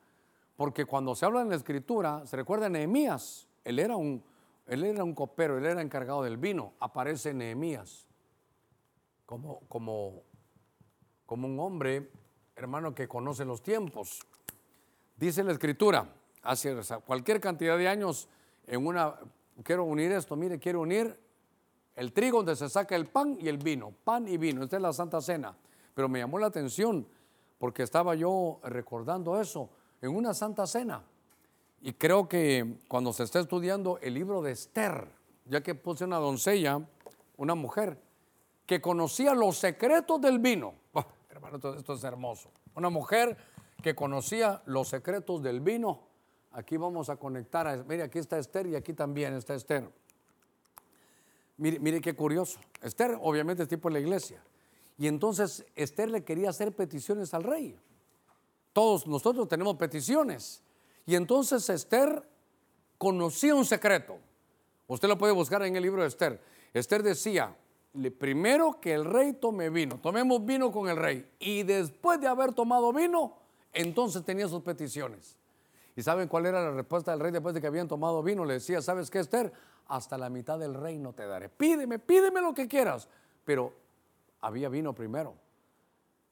[0.57, 4.22] Porque cuando se habla en la escritura, se recuerda Nehemías, él era un,
[4.67, 6.75] él era un copero, él era encargado del vino.
[6.81, 8.09] Aparece Nehemías
[9.27, 10.23] como, como
[11.27, 12.11] como un hombre,
[12.57, 14.21] hermano, que conoce los tiempos.
[15.17, 16.07] Dice la escritura,
[16.43, 18.29] hace cualquier cantidad de años,
[18.67, 19.15] en una,
[19.62, 21.19] quiero unir esto, mire, quiero unir
[21.97, 24.83] el trigo donde se saca el pan y el vino, pan y vino, esta es
[24.83, 25.57] la Santa Cena.
[25.95, 27.07] Pero me llamó la atención
[27.59, 29.71] porque estaba yo recordando eso
[30.03, 31.03] en una Santa Cena.
[31.87, 35.07] Y creo que cuando se está estudiando el libro de Esther,
[35.45, 36.80] ya que puse una doncella,
[37.37, 38.01] una mujer,
[38.64, 40.72] que conocía los secretos del vino.
[40.95, 42.49] Oh, hermano, esto, es hermoso.
[42.74, 43.37] Una mujer
[43.82, 46.01] que conocía los secretos del vino.
[46.53, 49.87] Aquí vamos a conectar, a, mire, aquí está Esther y aquí también está Esther.
[51.59, 52.61] Mire, mire qué curioso.
[52.80, 54.43] Esther obviamente es tipo la iglesia.
[54.97, 57.78] Y entonces Esther le quería hacer peticiones al rey.
[58.72, 60.64] Todos nosotros tenemos peticiones.
[61.07, 62.27] Y entonces Esther
[62.99, 64.19] conocía un secreto.
[64.87, 66.41] Usted lo puede buscar en el libro de Esther.
[66.73, 67.57] Esther decía,
[68.19, 71.29] primero que el rey tome vino, tomemos vino con el rey.
[71.39, 73.37] Y después de haber tomado vino,
[73.73, 75.37] entonces tenía sus peticiones.
[75.97, 78.45] ¿Y saben cuál era la respuesta del rey después de que habían tomado vino?
[78.45, 79.53] Le decía, ¿sabes qué, Esther?
[79.87, 81.49] Hasta la mitad del reino te daré.
[81.49, 83.09] Pídeme, pídeme lo que quieras.
[83.45, 83.73] Pero
[84.41, 85.35] había vino primero.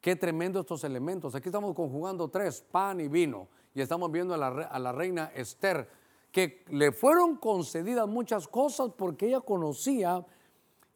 [0.01, 1.35] Qué tremendo estos elementos.
[1.35, 3.47] Aquí estamos conjugando tres, pan y vino.
[3.75, 5.89] Y estamos viendo a la, reina Esther,
[6.31, 10.25] que le fueron concedidas muchas cosas porque ella conocía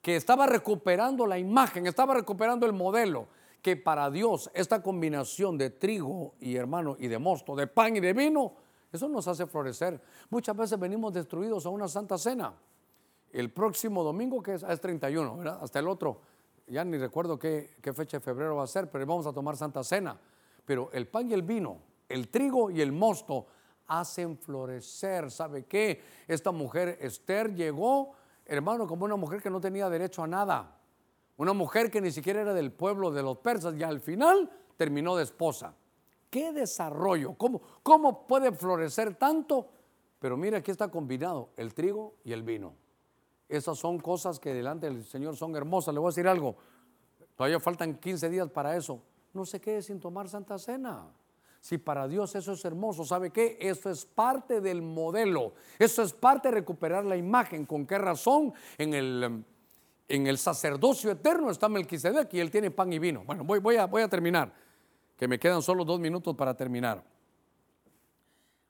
[0.02, 3.28] que estaba recuperando la imagen, estaba recuperando el modelo,
[3.60, 8.00] que para Dios esta combinación de trigo y hermano y de mosto, de pan y
[8.00, 8.54] de vino,
[8.92, 10.00] eso nos hace florecer.
[10.30, 12.54] Muchas veces venimos destruidos a una santa cena.
[13.32, 15.58] El próximo domingo, que es, es 31, ¿verdad?
[15.60, 16.20] Hasta el otro
[16.68, 19.84] ya ni recuerdo qué, fecha de febrero va a ser, pero vamos a tomar Santa
[19.84, 20.18] Cena.
[20.64, 23.46] Pero el pan y el vino, el trigo y el mosto
[23.86, 25.30] hacen florecer.
[25.30, 26.02] ¿Sabe qué?
[26.26, 28.12] Esta mujer, Esther, llegó,
[28.44, 30.78] hermano, como una mujer que no tenía derecho a nada.
[31.36, 35.16] Una mujer que ni siquiera era del pueblo de los persas y al final terminó
[35.16, 35.74] de esposa.
[36.30, 37.34] ¿Qué desarrollo?
[37.34, 39.68] ¿Cómo, cómo puede florecer tanto?
[40.18, 42.74] Pero mira, aquí está combinado el trigo y el vino.
[43.48, 45.94] Esas son cosas que delante del Señor son hermosas.
[45.94, 46.56] Le voy a decir algo.
[47.36, 49.00] Todavía faltan 15 días para eso.
[49.34, 51.06] No se quede sin tomar Santa Cena.
[51.66, 53.58] Si para Dios eso es hermoso, ¿sabe qué?
[53.60, 55.54] Eso es parte del modelo.
[55.80, 57.66] Eso es parte de recuperar la imagen.
[57.66, 58.54] ¿Con qué razón?
[58.78, 59.44] En el,
[60.06, 63.24] en el sacerdocio eterno está Melquisedec y él tiene pan y vino.
[63.26, 64.54] Bueno, voy, voy, a, voy a terminar,
[65.16, 67.02] que me quedan solo dos minutos para terminar.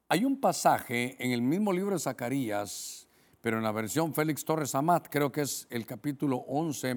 [0.09, 3.07] Hay un pasaje en el mismo libro de Zacarías
[3.43, 6.91] pero en la versión Félix Torres Amat, creo que es el capítulo 11,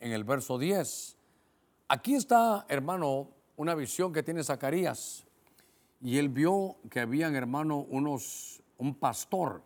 [0.00, 1.16] en el verso 10.
[1.86, 5.26] Aquí está, hermano, una visión que tiene Zacarías.
[6.06, 9.64] Y él vio que habían, hermano, unos, un pastor.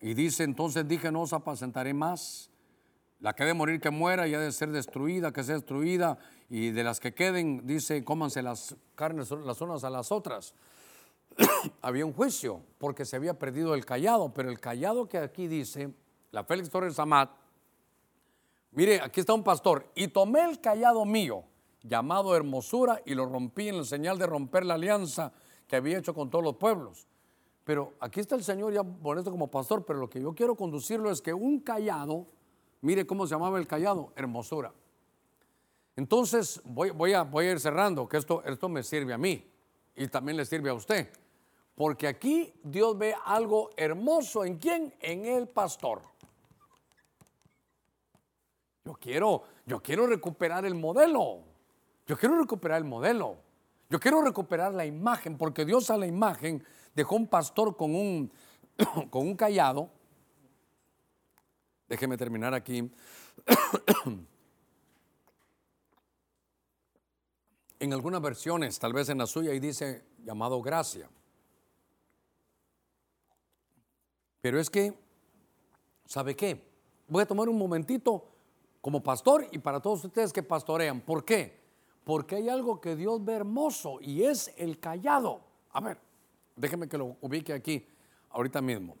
[0.00, 2.50] Y dice, entonces dije, no os apacentaré más.
[3.18, 6.16] La que de morir que muera y ha de ser destruida, que sea destruida.
[6.48, 10.54] Y de las que queden, dice, cómanse las carnes las unas a las otras.
[11.82, 15.92] había un juicio porque se había perdido el callado, pero el callado que aquí dice,
[16.30, 17.32] la Félix Torres Amat,
[18.70, 21.44] mire, aquí está un pastor, y tomé el callado mío,
[21.82, 25.34] llamado hermosura, y lo rompí en la señal de romper la alianza
[25.70, 27.06] que había hecho con todos los pueblos.
[27.62, 28.80] Pero aquí está el Señor ya
[29.16, 32.26] esto como pastor, pero lo que yo quiero conducirlo es que un callado,
[32.80, 34.72] mire cómo se llamaba el callado, hermosura.
[35.94, 39.48] Entonces voy, voy, a, voy a ir cerrando, que esto, esto me sirve a mí
[39.94, 41.08] y también le sirve a usted.
[41.76, 44.92] Porque aquí Dios ve algo hermoso en quién?
[44.98, 46.02] En el pastor.
[48.84, 51.44] Yo quiero, yo quiero recuperar el modelo.
[52.08, 53.36] Yo quiero recuperar el modelo.
[53.90, 56.64] Yo quiero recuperar la imagen, porque Dios a la imagen
[56.94, 58.32] dejó un pastor con un,
[59.10, 59.90] con un callado.
[61.88, 62.88] Déjeme terminar aquí.
[67.80, 71.10] en algunas versiones, tal vez en la suya, y dice llamado gracia.
[74.40, 74.94] Pero es que,
[76.04, 76.64] ¿sabe qué?
[77.08, 78.24] Voy a tomar un momentito
[78.80, 81.00] como pastor y para todos ustedes que pastorean.
[81.00, 81.59] ¿Por qué?
[82.10, 85.42] Porque hay algo que Dios ve hermoso y es el callado.
[85.70, 85.96] A ver,
[86.56, 87.86] déjeme que lo ubique aquí
[88.30, 88.96] ahorita mismo.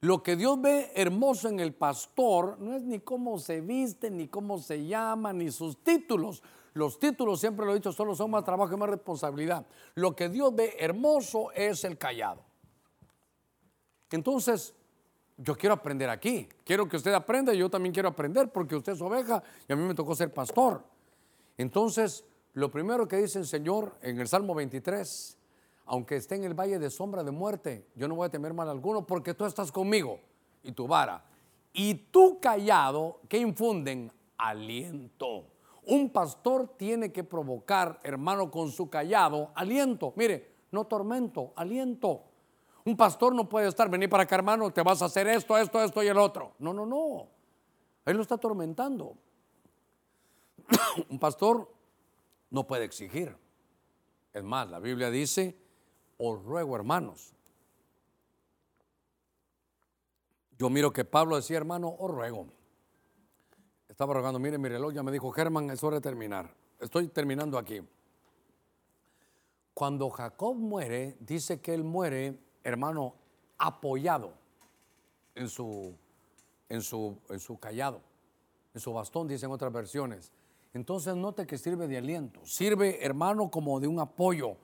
[0.00, 4.26] Lo que Dios ve hermoso en el pastor no es ni cómo se viste, ni
[4.28, 6.42] cómo se llama, ni sus títulos.
[6.72, 9.66] Los títulos, siempre lo he dicho, solo son más trabajo y más responsabilidad.
[9.94, 12.40] Lo que Dios ve hermoso es el callado.
[14.12, 14.74] Entonces,
[15.36, 16.48] yo quiero aprender aquí.
[16.64, 19.76] Quiero que usted aprenda y yo también quiero aprender porque usted es oveja y a
[19.76, 20.90] mí me tocó ser pastor.
[21.58, 22.24] Entonces,
[22.54, 25.38] lo primero que dice el Señor en el Salmo 23,
[25.86, 28.68] aunque esté en el valle de sombra de muerte, yo no voy a temer mal
[28.68, 30.20] alguno porque tú estás conmigo
[30.62, 31.24] y tu vara.
[31.72, 35.46] Y tu callado que infunden aliento.
[35.84, 40.12] Un pastor tiene que provocar, hermano, con su callado, aliento.
[40.16, 42.22] Mire, no tormento, aliento.
[42.84, 45.82] Un pastor no puede estar, venir para acá, hermano, te vas a hacer esto, esto,
[45.82, 46.52] esto y el otro.
[46.58, 47.28] No, no, no.
[48.04, 49.14] Él lo está atormentando.
[51.08, 51.72] Un pastor
[52.50, 53.36] no puede exigir.
[54.32, 55.56] Es más, la Biblia dice,
[56.18, 57.34] os ruego, hermanos.
[60.58, 62.46] Yo miro que Pablo decía, hermano, os ruego.
[63.88, 66.54] Estaba rogando, mire mi reloj, ya me dijo, Germán, es hora de terminar.
[66.80, 67.80] Estoy terminando aquí.
[69.74, 73.14] Cuando Jacob muere, dice que él muere, hermano,
[73.58, 74.34] apoyado
[75.34, 75.94] en su,
[76.68, 78.00] en su, en su callado,
[78.74, 80.32] en su bastón, dicen otras versiones.
[80.74, 84.56] Entonces note que sirve de aliento, sirve, hermano, como de un apoyo.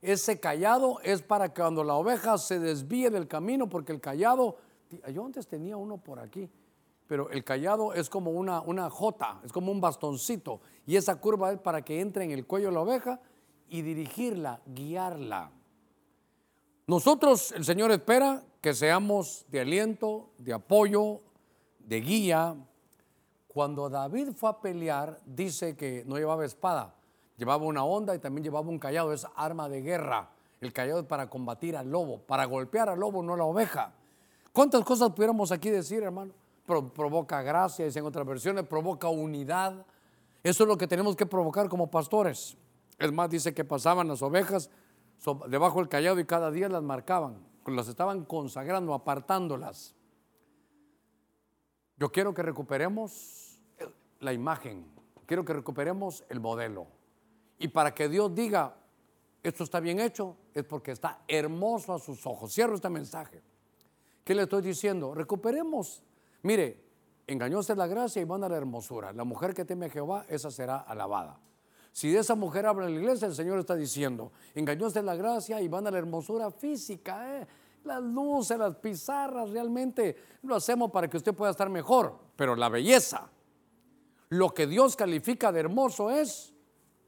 [0.00, 4.56] Ese callado es para que cuando la oveja se desvíe del camino, porque el callado,
[5.12, 6.48] yo antes tenía uno por aquí,
[7.08, 11.52] pero el callado es como una, una jota, es como un bastoncito, y esa curva
[11.52, 13.20] es para que entre en el cuello de la oveja
[13.68, 15.50] y dirigirla, guiarla.
[16.86, 21.20] Nosotros, el Señor espera que seamos de aliento, de apoyo,
[21.80, 22.56] de guía.
[23.56, 26.94] Cuando David fue a pelear, dice que no llevaba espada,
[27.38, 30.28] llevaba una onda y también llevaba un callado, es arma de guerra.
[30.60, 33.94] El callado es para combatir al lobo, para golpear al lobo, no la oveja.
[34.52, 36.34] ¿Cuántas cosas pudiéramos aquí decir, hermano?
[36.66, 39.86] provoca gracia, dicen otras versiones, provoca unidad.
[40.42, 42.58] Eso es lo que tenemos que provocar como pastores.
[42.98, 44.68] Es más, dice que pasaban las ovejas
[45.48, 49.94] debajo del callado y cada día las marcaban, las estaban consagrando, apartándolas.
[51.98, 53.45] Yo quiero que recuperemos
[54.20, 54.86] la imagen,
[55.26, 56.86] quiero que recuperemos el modelo.
[57.58, 58.76] Y para que Dios diga,
[59.42, 62.52] esto está bien hecho, es porque está hermoso a sus ojos.
[62.52, 63.42] Cierro este mensaje.
[64.24, 65.14] ¿Qué le estoy diciendo?
[65.14, 66.02] Recuperemos.
[66.42, 66.84] Mire,
[67.26, 69.12] engañóse la gracia y van a la hermosura.
[69.12, 71.38] La mujer que teme a Jehová, esa será alabada.
[71.92, 75.62] Si de esa mujer habla en la iglesia, el Señor está diciendo, engañóse la gracia
[75.62, 77.46] y van a la hermosura física, ¿eh?
[77.84, 82.68] las luces, las pizarras, realmente lo hacemos para que usted pueda estar mejor, pero la
[82.68, 83.30] belleza,
[84.28, 86.54] lo que Dios califica de hermoso es,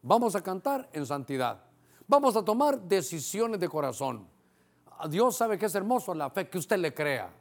[0.02, 1.64] vamos a cantar en santidad,
[2.06, 4.28] vamos a tomar decisiones de corazón.
[5.08, 7.32] Dios sabe que es hermoso la fe que usted le crea.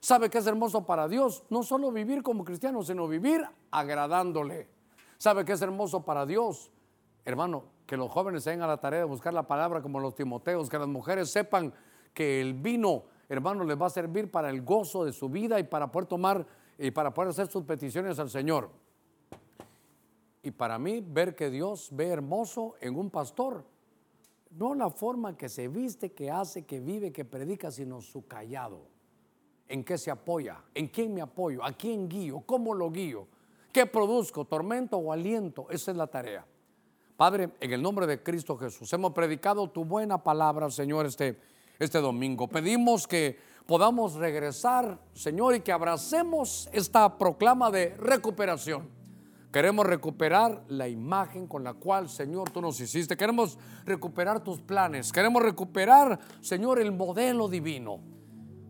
[0.00, 4.68] Sabe que es hermoso para Dios no solo vivir como cristiano, sino vivir agradándole.
[5.16, 6.70] Sabe que es hermoso para Dios
[7.26, 10.14] hermano, que los jóvenes se den a la tarea de buscar la palabra como los
[10.14, 11.74] Timoteos, que las mujeres sepan
[12.14, 15.64] que el vino, hermano, les va a servir para el gozo de su vida y
[15.64, 16.46] para poder tomar
[16.78, 18.70] y para poder hacer sus peticiones al Señor.
[20.46, 23.64] Y para mí, ver que Dios ve hermoso en un pastor,
[24.52, 28.86] no la forma que se viste, que hace, que vive, que predica, sino su callado.
[29.66, 30.62] ¿En qué se apoya?
[30.72, 31.64] ¿En quién me apoyo?
[31.64, 32.44] ¿A quién guío?
[32.46, 33.26] ¿Cómo lo guío?
[33.72, 34.44] ¿Qué produzco?
[34.44, 35.66] ¿Tormento o aliento?
[35.68, 36.46] Esa es la tarea.
[37.16, 41.40] Padre, en el nombre de Cristo Jesús, hemos predicado tu buena palabra, Señor, este,
[41.80, 42.46] este domingo.
[42.46, 43.36] Pedimos que
[43.66, 48.94] podamos regresar, Señor, y que abracemos esta proclama de recuperación.
[49.56, 53.16] Queremos recuperar la imagen con la cual, Señor, tú nos hiciste.
[53.16, 55.10] Queremos recuperar tus planes.
[55.10, 58.00] Queremos recuperar, Señor, el modelo divino.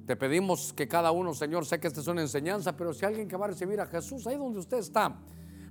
[0.07, 3.27] Te pedimos que cada uno, Señor, sé que esta es una enseñanza, pero si alguien
[3.27, 5.13] que va a recibir a Jesús, ahí donde usted está,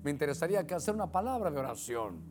[0.03, 2.21] me interesaría que hacer una palabra de oración.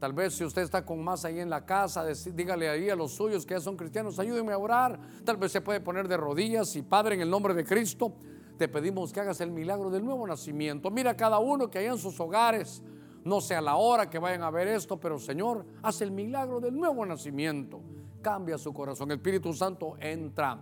[0.00, 2.02] Tal vez si usted está con más ahí en la casa,
[2.32, 4.98] dígale ahí a los suyos que ya son cristianos, ayúdenme a orar.
[5.26, 8.16] Tal vez se puede poner de rodillas y Padre, en el nombre de Cristo,
[8.62, 10.88] te pedimos que hagas el milagro del nuevo nacimiento.
[10.88, 12.80] Mira a cada uno que hay en sus hogares,
[13.24, 16.76] no sea la hora que vayan a ver esto, pero Señor, haz el milagro del
[16.76, 17.80] nuevo nacimiento.
[18.22, 19.10] Cambia su corazón.
[19.10, 20.60] El Espíritu Santo entra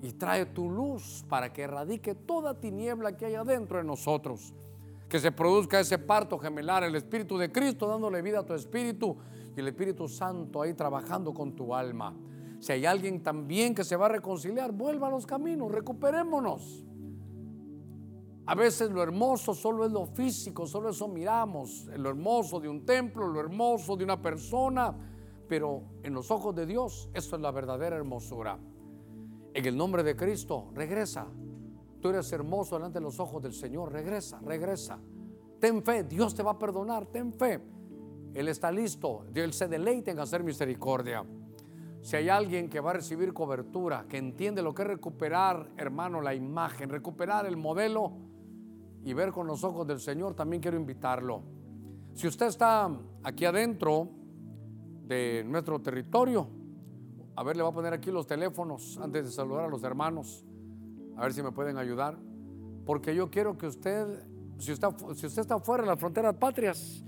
[0.00, 4.54] y trae tu luz para que erradique toda tiniebla que hay adentro de nosotros
[5.08, 9.16] que se produzca ese parto gemelar, el Espíritu de Cristo dándole vida a tu espíritu
[9.56, 12.14] y el Espíritu Santo ahí trabajando con tu alma.
[12.60, 16.84] Si hay alguien también que se va a reconciliar, vuelva a los caminos, recuperémonos.
[18.48, 22.86] A veces lo hermoso solo es lo físico, solo eso miramos, lo hermoso de un
[22.86, 24.96] templo, lo hermoso de una persona,
[25.46, 28.58] pero en los ojos de Dios esto es la verdadera hermosura.
[29.52, 31.26] En el nombre de Cristo, regresa,
[32.00, 33.92] Tú eres hermoso delante de los ojos del Señor.
[33.92, 34.98] Regresa, regresa.
[35.58, 37.06] Ten fe, Dios te va a perdonar.
[37.06, 37.60] Ten fe.
[38.34, 39.24] Él está listo.
[39.34, 41.24] Él se deleita en hacer misericordia.
[42.00, 46.20] Si hay alguien que va a recibir cobertura, que entiende lo que es recuperar, hermano,
[46.20, 48.27] la imagen, recuperar el modelo
[49.04, 51.42] y ver con los ojos del Señor, también quiero invitarlo.
[52.14, 52.90] Si usted está
[53.22, 54.08] aquí adentro
[55.06, 56.48] de nuestro territorio,
[57.36, 60.44] a ver, le voy a poner aquí los teléfonos antes de saludar a los hermanos.
[61.16, 62.18] A ver si me pueden ayudar.
[62.84, 64.26] Porque yo quiero que usted
[64.58, 67.04] Si usted, si usted está fuera de las fronteras patrias,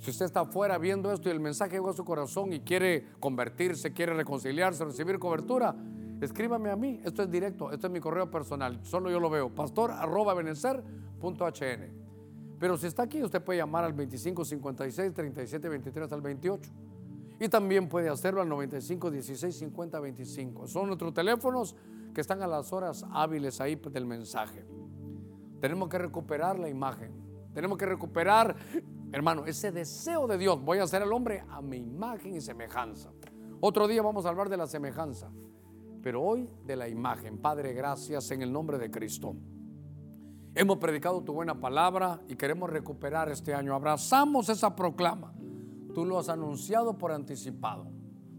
[0.00, 3.06] si usted está fuera viendo esto y el mensaje llegó a su corazón y quiere
[3.20, 5.76] convertirse, quiere reconciliarse, recibir cobertura,
[6.20, 7.00] escríbame a mí.
[7.04, 8.80] Esto es directo, esto es mi correo personal.
[8.82, 9.54] Solo yo lo veo.
[9.54, 10.34] Pastor arroba
[12.58, 16.70] Pero si está aquí, usted puede llamar al 2556 3723 al 28.
[17.40, 20.66] Y también puede hacerlo al 95 16 50 25.
[20.66, 21.76] Son nuestros teléfonos
[22.12, 24.64] que están a las horas hábiles ahí del mensaje.
[25.60, 27.12] Tenemos que recuperar la imagen.
[27.54, 28.56] Tenemos que recuperar,
[29.12, 30.60] hermano, ese deseo de Dios.
[30.62, 33.10] Voy a hacer al hombre a mi imagen y semejanza.
[33.60, 35.30] Otro día vamos a hablar de la semejanza.
[36.08, 37.36] Pero hoy de la imagen.
[37.36, 39.36] Padre, gracias en el nombre de Cristo.
[40.54, 43.74] Hemos predicado tu buena palabra y queremos recuperar este año.
[43.74, 45.34] Abrazamos esa proclama
[45.94, 47.88] Tú lo has anunciado por anticipado.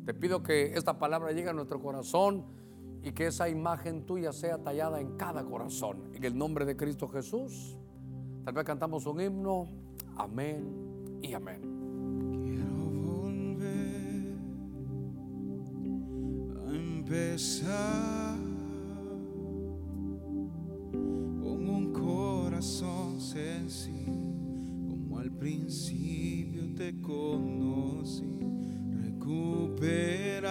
[0.03, 2.43] Te pido que esta palabra llegue a nuestro corazón
[3.03, 6.09] y que esa imagen tuya sea tallada en cada corazón.
[6.15, 7.77] En el nombre de Cristo Jesús.
[8.45, 9.67] Tal vez cantamos un himno.
[10.17, 11.68] Amén y amén.
[17.09, 18.37] A empezar
[21.41, 24.13] con un corazón sencillo
[24.87, 28.39] como al principio te conocí,
[29.01, 30.49] recupera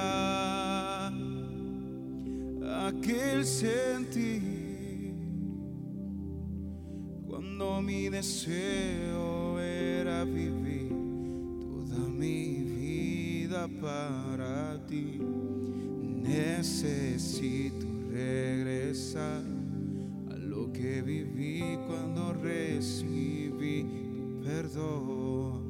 [2.88, 5.14] aquel sentir
[7.26, 15.20] cuando mi deseo era vivir toda mi vida para ti.
[16.28, 19.42] Necesito regresar
[20.30, 25.68] a lo que viví cuando recibí tu perdón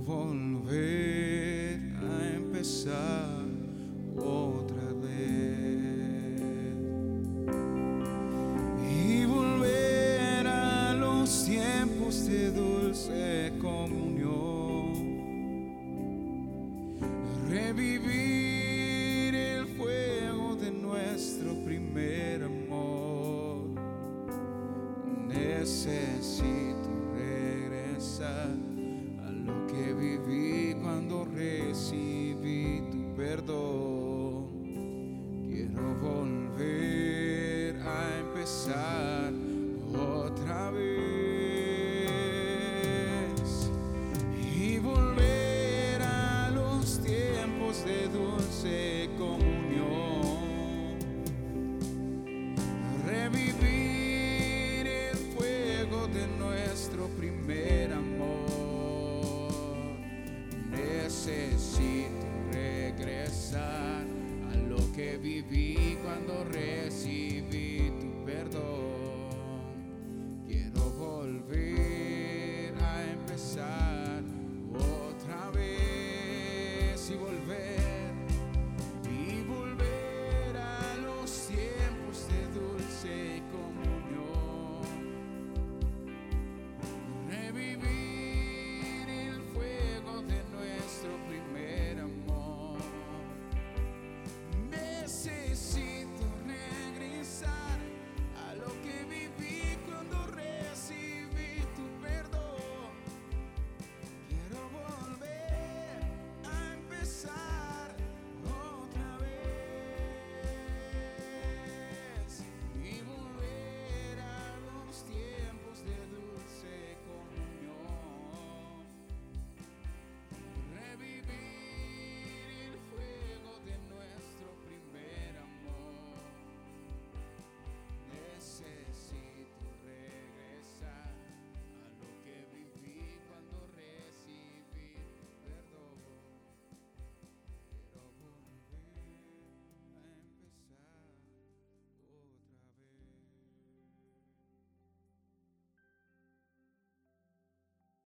[0.00, 3.44] volver a empezar
[4.16, 5.97] otra vez.